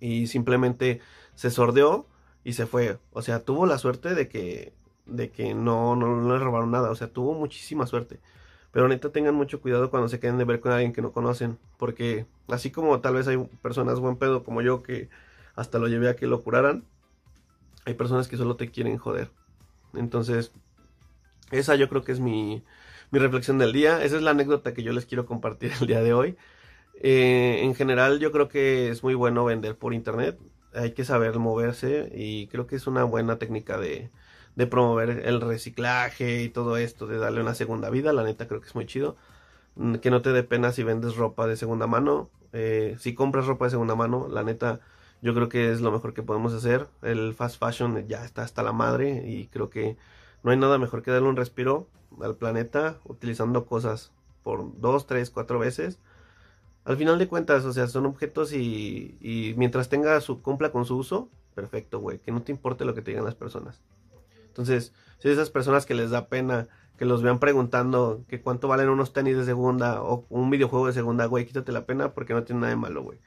y 0.00 0.26
simplemente 0.26 1.02
se 1.34 1.50
sordeó 1.50 2.06
y 2.44 2.54
se 2.54 2.64
fue. 2.64 2.98
O 3.12 3.20
sea, 3.20 3.40
tuvo 3.40 3.66
la 3.66 3.76
suerte 3.76 4.14
de 4.14 4.26
que, 4.26 4.72
de 5.04 5.30
que 5.30 5.52
no, 5.52 5.96
no, 5.96 6.16
no 6.16 6.32
le 6.32 6.42
robaron 6.42 6.70
nada. 6.70 6.90
O 6.90 6.94
sea, 6.94 7.08
tuvo 7.08 7.34
muchísima 7.34 7.86
suerte. 7.86 8.20
Pero 8.72 8.88
neta 8.88 9.12
tengan 9.12 9.34
mucho 9.34 9.60
cuidado 9.60 9.90
cuando 9.90 10.08
se 10.08 10.18
queden 10.18 10.38
de 10.38 10.44
ver 10.44 10.60
con 10.60 10.72
alguien 10.72 10.92
que 10.92 11.02
no 11.02 11.12
conocen. 11.12 11.58
Porque 11.76 12.26
así 12.48 12.70
como 12.70 13.00
tal 13.00 13.14
vez 13.14 13.28
hay 13.28 13.38
personas 13.62 14.00
buen 14.00 14.16
pedo 14.16 14.42
como 14.44 14.62
yo 14.62 14.82
que 14.82 15.08
hasta 15.54 15.78
lo 15.78 15.88
llevé 15.88 16.08
a 16.08 16.16
que 16.16 16.26
lo 16.26 16.42
curaran, 16.42 16.84
hay 17.84 17.94
personas 17.94 18.28
que 18.28 18.36
solo 18.36 18.56
te 18.56 18.70
quieren 18.70 18.96
joder. 18.96 19.30
Entonces, 19.94 20.52
esa 21.50 21.76
yo 21.76 21.88
creo 21.88 22.02
que 22.02 22.12
es 22.12 22.20
mi, 22.20 22.62
mi 23.10 23.18
reflexión 23.18 23.58
del 23.58 23.72
día. 23.72 24.02
Esa 24.02 24.16
es 24.16 24.22
la 24.22 24.32
anécdota 24.32 24.74
que 24.74 24.82
yo 24.82 24.92
les 24.92 25.06
quiero 25.06 25.26
compartir 25.26 25.72
el 25.80 25.86
día 25.86 26.02
de 26.02 26.14
hoy. 26.14 26.36
Eh, 26.94 27.60
en 27.62 27.74
general 27.74 28.20
yo 28.20 28.32
creo 28.32 28.48
que 28.48 28.90
es 28.90 29.02
muy 29.02 29.14
bueno 29.14 29.44
vender 29.44 29.76
por 29.76 29.94
internet. 29.94 30.38
Hay 30.74 30.92
que 30.92 31.04
saber 31.04 31.38
moverse 31.38 32.10
y 32.14 32.46
creo 32.48 32.66
que 32.66 32.76
es 32.76 32.86
una 32.86 33.04
buena 33.04 33.38
técnica 33.38 33.78
de, 33.78 34.10
de 34.56 34.66
promover 34.66 35.10
el 35.26 35.40
reciclaje 35.40 36.42
y 36.42 36.48
todo 36.48 36.76
esto, 36.76 37.06
de 37.06 37.18
darle 37.18 37.40
una 37.40 37.54
segunda 37.54 37.90
vida. 37.90 38.12
La 38.12 38.24
neta 38.24 38.48
creo 38.48 38.60
que 38.60 38.68
es 38.68 38.74
muy 38.74 38.86
chido. 38.86 39.16
Mm, 39.76 39.96
Que 39.96 40.10
no 40.10 40.22
te 40.22 40.32
dé 40.32 40.42
pena 40.44 40.72
si 40.72 40.82
vendes 40.82 41.16
ropa 41.16 41.46
de 41.46 41.56
segunda 41.56 41.86
mano. 41.86 42.30
Eh, 42.52 42.96
si 43.00 43.14
compras 43.14 43.46
ropa 43.46 43.66
de 43.66 43.70
segunda 43.72 43.94
mano, 43.94 44.28
la 44.28 44.42
neta 44.44 44.80
yo 45.22 45.34
creo 45.34 45.48
que 45.48 45.72
es 45.72 45.80
lo 45.80 45.92
mejor 45.92 46.14
que 46.14 46.22
podemos 46.22 46.52
hacer. 46.54 46.88
El 47.02 47.34
fast 47.34 47.58
fashion 47.58 48.06
ya 48.08 48.24
está 48.24 48.42
hasta 48.42 48.62
la 48.62 48.72
madre 48.72 49.24
y 49.28 49.48
creo 49.48 49.70
que 49.70 49.96
no 50.42 50.50
hay 50.50 50.56
nada 50.58 50.78
mejor 50.78 51.02
que 51.02 51.10
darle 51.10 51.28
un 51.28 51.36
respiro 51.36 51.88
al 52.20 52.36
planeta 52.36 52.98
utilizando 53.04 53.66
cosas 53.66 54.12
por 54.42 54.78
dos, 54.80 55.06
tres, 55.06 55.30
cuatro 55.30 55.58
veces. 55.58 55.98
Al 56.84 56.96
final 56.96 57.18
de 57.18 57.28
cuentas, 57.28 57.64
o 57.64 57.72
sea, 57.72 57.86
son 57.88 58.06
objetos 58.06 58.52
y, 58.52 59.16
y 59.20 59.54
mientras 59.56 59.88
tenga 59.88 60.20
su 60.20 60.42
cumpla 60.42 60.72
con 60.72 60.84
su 60.84 60.96
uso, 60.96 61.28
perfecto, 61.54 62.00
güey, 62.00 62.18
que 62.20 62.32
no 62.32 62.42
te 62.42 62.52
importe 62.52 62.84
lo 62.84 62.94
que 62.94 63.02
te 63.02 63.12
digan 63.12 63.24
las 63.24 63.34
personas. 63.36 63.82
Entonces, 64.52 64.92
si 65.18 65.30
esas 65.30 65.48
personas 65.48 65.86
que 65.86 65.94
les 65.94 66.10
da 66.10 66.28
pena 66.28 66.68
que 66.98 67.06
los 67.06 67.22
vean 67.22 67.38
preguntando 67.38 68.22
que 68.28 68.42
cuánto 68.42 68.68
valen 68.68 68.90
unos 68.90 69.14
tenis 69.14 69.36
de 69.36 69.46
segunda 69.46 70.02
o 70.02 70.26
un 70.28 70.50
videojuego 70.50 70.86
de 70.86 70.92
segunda, 70.92 71.24
güey, 71.24 71.46
quítate 71.46 71.72
la 71.72 71.86
pena 71.86 72.12
porque 72.12 72.34
no 72.34 72.44
tiene 72.44 72.60
nada 72.60 72.70
de 72.70 72.76
malo, 72.76 73.02
güey. 73.02 73.18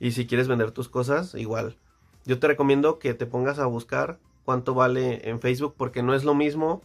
Y 0.00 0.12
si 0.12 0.26
quieres 0.26 0.48
vender 0.48 0.70
tus 0.70 0.88
cosas, 0.88 1.34
igual. 1.34 1.76
Yo 2.24 2.38
te 2.38 2.48
recomiendo 2.48 2.98
que 2.98 3.12
te 3.12 3.26
pongas 3.26 3.58
a 3.58 3.66
buscar 3.66 4.18
cuánto 4.46 4.74
vale 4.74 5.28
en 5.28 5.38
Facebook 5.38 5.74
porque 5.76 6.02
no 6.02 6.14
es 6.14 6.24
lo 6.24 6.34
mismo 6.34 6.82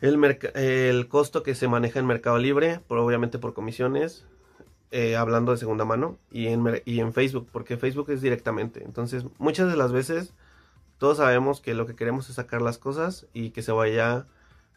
el, 0.00 0.38
el 0.54 1.08
costo 1.08 1.42
que 1.42 1.54
se 1.54 1.68
maneja 1.68 1.98
en 1.98 2.06
Mercado 2.06 2.38
Libre, 2.38 2.80
por, 2.86 2.98
obviamente 2.98 3.38
por 3.38 3.52
comisiones, 3.52 4.24
eh, 4.90 5.16
hablando 5.16 5.52
de 5.52 5.58
segunda 5.58 5.84
mano, 5.84 6.18
y 6.30 6.46
en, 6.46 6.82
y 6.84 7.00
en 7.00 7.12
Facebook, 7.12 7.48
porque 7.52 7.76
Facebook 7.76 8.10
es 8.10 8.20
directamente. 8.20 8.84
Entonces, 8.84 9.24
muchas 9.38 9.70
de 9.70 9.76
las 9.76 9.92
veces, 9.92 10.34
todos 11.02 11.16
sabemos 11.16 11.60
que 11.60 11.74
lo 11.74 11.84
que 11.84 11.96
queremos 11.96 12.30
es 12.30 12.36
sacar 12.36 12.62
las 12.62 12.78
cosas 12.78 13.26
y 13.32 13.50
que 13.50 13.62
se 13.62 13.72
vaya, 13.72 14.28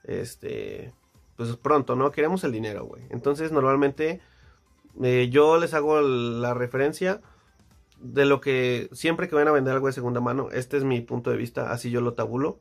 este, 0.06 0.92
pues 1.38 1.56
pronto, 1.56 1.96
¿no? 1.96 2.10
Queremos 2.12 2.44
el 2.44 2.52
dinero, 2.52 2.84
güey. 2.84 3.04
Entonces, 3.12 3.52
normalmente, 3.52 4.22
eh, 5.04 5.30
yo 5.30 5.58
les 5.60 5.76
hago 5.76 6.02
la 6.02 6.56
referencia 6.56 7.22
de 8.00 8.26
lo 8.26 8.42
que 8.42 8.90
siempre 8.92 9.28
que 9.30 9.36
van 9.36 9.48
a 9.48 9.52
vender 9.52 9.76
algo 9.76 9.86
de 9.86 9.94
segunda 9.94 10.20
mano, 10.20 10.50
este 10.52 10.78
es 10.78 10.84
mi 10.84 11.00
punto 11.02 11.30
de 11.30 11.38
vista, 11.38 11.70
así 11.72 11.92
yo 11.92 12.02
lo 12.02 12.16
tabulo. 12.16 12.60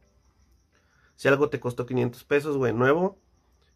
Si 1.16 1.28
algo 1.28 1.48
te 1.48 1.58
costó 1.58 1.86
500 1.86 2.22
pesos, 2.24 2.58
güey, 2.58 2.74
nuevo, 2.74 3.16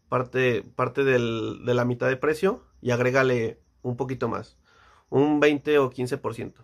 parte, 0.07 0.61
parte 0.75 1.03
del- 1.03 1.65
de 1.65 1.73
la 1.73 1.83
mitad 1.83 2.07
de 2.09 2.15
precio 2.15 2.63
y 2.79 2.91
agrégale 2.91 3.59
un 3.81 3.97
poquito 3.97 4.27
más, 4.27 4.55
un 5.09 5.39
20 5.39 5.79
o 5.79 5.89
15%. 5.89 6.63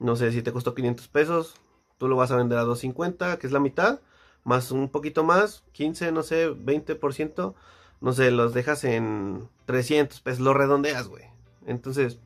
No 0.00 0.16
sé, 0.16 0.32
si 0.32 0.42
te 0.42 0.50
costó 0.50 0.74
500 0.74 1.06
pesos, 1.06 1.54
tú 2.02 2.08
lo 2.08 2.16
vas 2.16 2.32
a 2.32 2.36
vender 2.36 2.58
a 2.58 2.62
250, 2.62 3.38
que 3.38 3.46
es 3.46 3.52
la 3.52 3.60
mitad, 3.60 4.00
más 4.42 4.72
un 4.72 4.88
poquito 4.88 5.22
más, 5.22 5.62
15, 5.70 6.10
no 6.10 6.24
sé, 6.24 6.50
20%, 6.50 7.54
no 8.00 8.12
sé, 8.12 8.32
los 8.32 8.52
dejas 8.52 8.82
en 8.82 9.48
300 9.66 10.20
pesos, 10.20 10.40
lo 10.40 10.52
redondeas, 10.52 11.06
güey. 11.06 11.26
Entonces, 11.64 12.18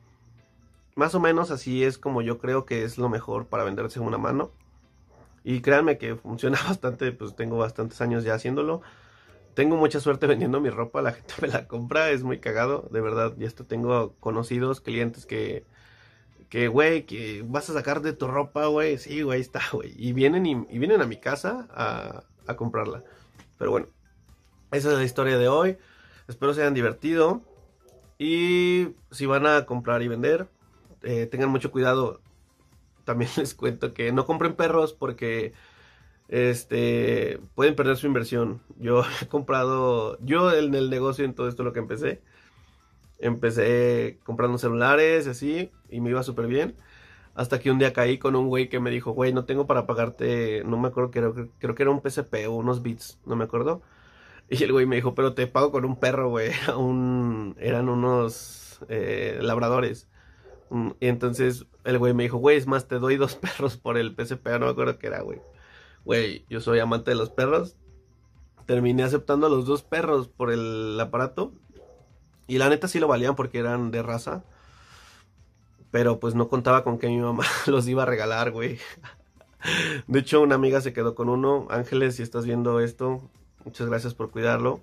más 0.95 1.13
o 1.13 1.19
menos 1.19 1.51
así 1.51 1.83
es 1.83 1.99
como 1.99 2.23
yo 2.23 2.39
creo 2.39 2.65
que 2.65 2.85
es 2.85 2.97
lo 2.97 3.07
mejor 3.07 3.45
para 3.45 3.63
vender 3.65 3.85
de 3.85 3.91
segunda 3.91 4.17
mano. 4.17 4.49
Y 5.43 5.61
créanme 5.61 5.99
que 5.99 6.15
funciona 6.15 6.57
bastante, 6.67 7.11
pues 7.11 7.35
tengo 7.35 7.59
bastantes 7.59 8.01
años 8.01 8.23
ya 8.23 8.33
haciéndolo. 8.33 8.81
Tengo 9.53 9.77
mucha 9.77 9.99
suerte 9.99 10.25
vendiendo 10.25 10.59
mi 10.59 10.71
ropa, 10.71 11.03
la 11.03 11.11
gente 11.11 11.35
me 11.39 11.49
la 11.49 11.67
compra, 11.67 12.09
es 12.09 12.23
muy 12.23 12.39
cagado, 12.39 12.89
de 12.91 12.99
verdad. 12.99 13.35
Y 13.37 13.43
esto 13.43 13.63
tengo 13.63 14.15
conocidos, 14.21 14.81
clientes 14.81 15.27
que, 15.27 15.67
que, 16.49 16.67
güey, 16.67 17.05
que 17.05 17.43
vas 17.45 17.69
a 17.69 17.73
sacar 17.73 18.01
de 18.01 18.13
tu 18.13 18.27
ropa, 18.27 18.67
güey. 18.67 18.97
Sí, 18.97 19.21
güey, 19.21 19.41
está, 19.41 19.61
güey. 19.71 19.93
Y 19.97 20.13
vienen, 20.13 20.45
y, 20.45 20.55
vienen 20.77 21.01
a 21.01 21.05
mi 21.05 21.17
casa 21.17 21.67
a, 21.71 22.23
a 22.47 22.55
comprarla. 22.55 23.03
Pero 23.57 23.71
bueno, 23.71 23.87
esa 24.71 24.91
es 24.91 24.97
la 24.97 25.03
historia 25.03 25.37
de 25.37 25.47
hoy. 25.47 25.77
Espero 26.27 26.53
se 26.53 26.61
hayan 26.61 26.73
divertido. 26.73 27.41
Y 28.19 28.89
si 29.11 29.25
van 29.25 29.45
a 29.45 29.65
comprar 29.65 30.01
y 30.01 30.07
vender, 30.07 30.47
eh, 31.03 31.27
tengan 31.27 31.49
mucho 31.49 31.71
cuidado. 31.71 32.21
También 33.05 33.31
les 33.37 33.53
cuento 33.53 33.93
que 33.93 34.11
no 34.11 34.25
compren 34.25 34.55
perros 34.55 34.93
porque 34.93 35.53
este 36.27 37.39
pueden 37.55 37.75
perder 37.75 37.97
su 37.97 38.07
inversión. 38.07 38.61
Yo 38.77 39.03
he 39.21 39.27
comprado, 39.27 40.17
yo 40.21 40.51
en 40.53 40.75
el 40.75 40.89
negocio 40.89 41.25
en 41.25 41.33
todo 41.33 41.47
esto 41.47 41.63
lo 41.63 41.73
que 41.73 41.79
empecé, 41.79 42.21
empecé 43.19 44.19
comprando 44.23 44.57
celulares 44.57 45.27
y 45.27 45.29
así 45.29 45.71
y 45.89 46.01
me 46.01 46.09
iba 46.11 46.23
súper 46.23 46.47
bien. 46.47 46.75
Hasta 47.35 47.59
que 47.59 47.71
un 47.71 47.79
día 47.79 47.93
caí 47.93 48.17
con 48.17 48.35
un 48.35 48.47
güey 48.47 48.69
que 48.69 48.79
me 48.79 48.89
dijo, 48.91 49.11
güey, 49.11 49.33
no 49.33 49.45
tengo 49.45 49.67
para 49.67 49.85
pagarte, 49.87 50.63
no 50.65 50.77
me 50.77 50.87
acuerdo, 50.89 51.11
creo, 51.11 51.33
creo 51.59 51.75
que 51.75 51.83
era 51.83 51.91
un 51.91 52.01
PSP 52.01 52.47
o 52.47 52.53
unos 52.55 52.81
bits, 52.81 53.19
no 53.25 53.35
me 53.35 53.45
acuerdo. 53.45 53.81
Y 54.49 54.63
el 54.63 54.71
güey 54.71 54.85
me 54.85 54.95
dijo, 54.97 55.15
pero 55.15 55.33
te 55.33 55.47
pago 55.47 55.71
con 55.71 55.85
un 55.85 55.99
perro, 55.99 56.29
güey. 56.29 56.51
Un, 56.77 57.55
eran 57.59 57.89
unos 57.89 58.79
eh, 58.89 59.39
labradores. 59.41 60.09
Mm, 60.69 60.91
Y 60.99 61.07
entonces 61.07 61.67
el 61.85 61.97
güey 61.99 62.13
me 62.13 62.23
dijo, 62.23 62.37
güey, 62.37 62.57
es 62.57 62.67
más, 62.67 62.87
te 62.87 62.99
doy 62.99 63.17
dos 63.17 63.35
perros 63.37 63.77
por 63.77 63.97
el 63.97 64.15
PSP, 64.15 64.47
no 64.59 64.67
me 64.67 64.71
acuerdo 64.71 64.99
qué 64.99 65.07
era, 65.07 65.21
güey. 65.21 65.41
Güey, 66.05 66.45
yo 66.49 66.61
soy 66.61 66.79
amante 66.79 67.11
de 67.11 67.17
los 67.17 67.29
perros. 67.31 67.77
Terminé 68.65 69.03
aceptando 69.03 69.47
a 69.47 69.49
los 69.49 69.65
dos 69.65 69.83
perros 69.83 70.27
por 70.27 70.51
el 70.51 70.99
aparato. 70.99 71.53
Y 72.47 72.57
la 72.57 72.69
neta 72.69 72.87
sí 72.87 72.99
lo 72.99 73.07
valían 73.07 73.35
porque 73.35 73.59
eran 73.59 73.91
de 73.91 74.01
raza. 74.01 74.43
Pero 75.91 76.19
pues 76.19 76.35
no 76.35 76.47
contaba 76.47 76.83
con 76.83 76.97
que 76.97 77.07
mi 77.07 77.17
mamá 77.17 77.45
los 77.67 77.87
iba 77.87 78.03
a 78.03 78.05
regalar, 78.05 78.51
güey. 78.51 78.79
De 80.07 80.19
hecho, 80.19 80.41
una 80.41 80.55
amiga 80.55 80.81
se 80.81 80.93
quedó 80.93 81.15
con 81.15 81.29
uno. 81.29 81.67
Ángeles, 81.69 82.15
si 82.15 82.23
estás 82.23 82.45
viendo 82.45 82.79
esto, 82.79 83.21
muchas 83.65 83.87
gracias 83.87 84.13
por 84.13 84.31
cuidarlo. 84.31 84.81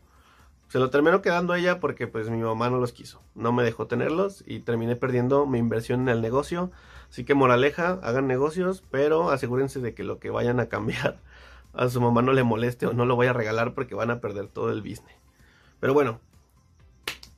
Se 0.69 0.79
lo 0.79 0.91
terminó 0.91 1.23
quedando 1.23 1.55
ella 1.55 1.79
porque 1.79 2.07
pues 2.07 2.29
mi 2.31 2.39
mamá 2.39 2.69
no 2.71 2.79
los 2.79 2.93
quiso. 2.93 3.23
No 3.35 3.53
me 3.53 3.63
dejó 3.63 3.87
tenerlos 3.87 4.43
y 4.47 4.61
terminé 4.61 4.97
perdiendo 4.97 5.47
mi 5.47 5.59
inversión 5.59 6.01
en 6.01 6.09
el 6.09 6.21
negocio. 6.21 6.71
Así 7.09 7.25
que 7.25 7.35
moraleja, 7.35 8.01
hagan 8.03 8.27
negocios, 8.27 8.83
pero 8.91 9.31
asegúrense 9.31 9.81
de 9.81 9.95
que 9.95 10.03
lo 10.03 10.19
que 10.19 10.31
vayan 10.31 10.59
a 10.59 10.67
cambiar 10.67 11.21
a 11.73 11.89
su 11.89 12.01
mamá 12.01 12.23
no 12.23 12.33
le 12.33 12.43
moleste 12.43 12.87
o 12.87 12.93
no 12.93 13.07
lo 13.07 13.17
vaya 13.17 13.31
a 13.31 13.35
regalar 13.35 13.75
porque 13.75 13.95
van 13.95 14.11
a 14.11 14.21
perder 14.21 14.49
todo 14.49 14.71
el 14.71 14.81
business. 14.81 15.15
Pero 15.79 15.95
bueno, 15.95 16.19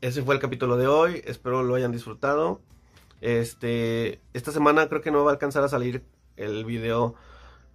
ese 0.01 0.23
fue 0.23 0.35
el 0.35 0.41
capítulo 0.41 0.77
de 0.77 0.87
hoy. 0.87 1.23
Espero 1.25 1.63
lo 1.63 1.75
hayan 1.75 1.93
disfrutado. 1.93 2.61
Este, 3.21 4.21
esta 4.35 4.53
semana 4.53 4.89
creo 4.89 5.01
que 5.01 5.11
no 5.11 5.25
va 5.25 5.31
a 5.31 5.35
alcanzar 5.35 5.65
a 5.65 5.69
salir 5.69 6.05
el 6.37 6.65
video 6.65 7.15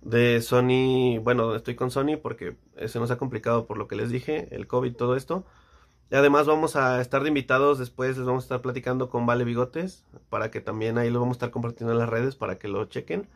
de 0.01 0.41
Sony, 0.41 1.19
bueno, 1.23 1.55
estoy 1.55 1.75
con 1.75 1.91
Sony 1.91 2.17
porque 2.21 2.55
se 2.87 2.99
nos 2.99 3.11
ha 3.11 3.17
complicado 3.17 3.65
por 3.65 3.77
lo 3.77 3.87
que 3.87 3.95
les 3.95 4.09
dije, 4.09 4.47
el 4.51 4.67
COVID, 4.67 4.95
todo 4.95 5.15
esto. 5.15 5.45
Y 6.11 6.15
además 6.15 6.45
vamos 6.45 6.75
a 6.75 6.99
estar 6.99 7.21
de 7.23 7.29
invitados, 7.29 7.79
después 7.79 8.17
les 8.17 8.25
vamos 8.25 8.43
a 8.43 8.45
estar 8.45 8.61
platicando 8.61 9.09
con 9.09 9.25
Vale 9.25 9.45
Bigotes, 9.45 10.03
para 10.29 10.51
que 10.51 10.59
también 10.59 10.97
ahí 10.97 11.09
lo 11.09 11.21
vamos 11.21 11.35
a 11.35 11.37
estar 11.37 11.51
compartiendo 11.51 11.93
en 11.93 11.99
las 11.99 12.09
redes 12.09 12.35
para 12.35 12.57
que 12.57 12.67
lo 12.67 12.85
chequen. 12.85 13.29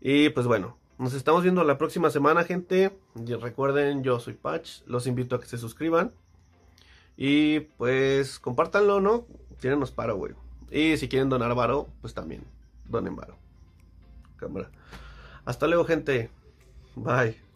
Y 0.00 0.28
pues 0.28 0.46
bueno, 0.46 0.76
nos 0.98 1.14
estamos 1.14 1.42
viendo 1.42 1.64
la 1.64 1.76
próxima 1.76 2.10
semana, 2.10 2.44
gente. 2.44 2.96
Y 3.26 3.34
recuerden, 3.34 4.04
yo 4.04 4.20
soy 4.20 4.34
Patch, 4.34 4.82
los 4.86 5.06
invito 5.08 5.34
a 5.36 5.40
que 5.40 5.46
se 5.46 5.58
suscriban. 5.58 6.12
Y 7.20 7.60
pues 7.60 8.38
compártanlo, 8.38 9.00
¿no? 9.00 9.26
Tírenos 9.60 9.90
paro, 9.90 10.16
güey. 10.16 10.34
Y 10.70 10.96
si 10.98 11.08
quieren 11.08 11.28
donar 11.28 11.52
varo, 11.56 11.88
pues 12.00 12.14
también 12.14 12.44
donen 12.84 13.16
varo. 13.16 13.36
Cámara. 14.36 14.70
Hasta 15.44 15.66
luego, 15.66 15.84
gente. 15.84 16.30
Bye. 16.94 17.47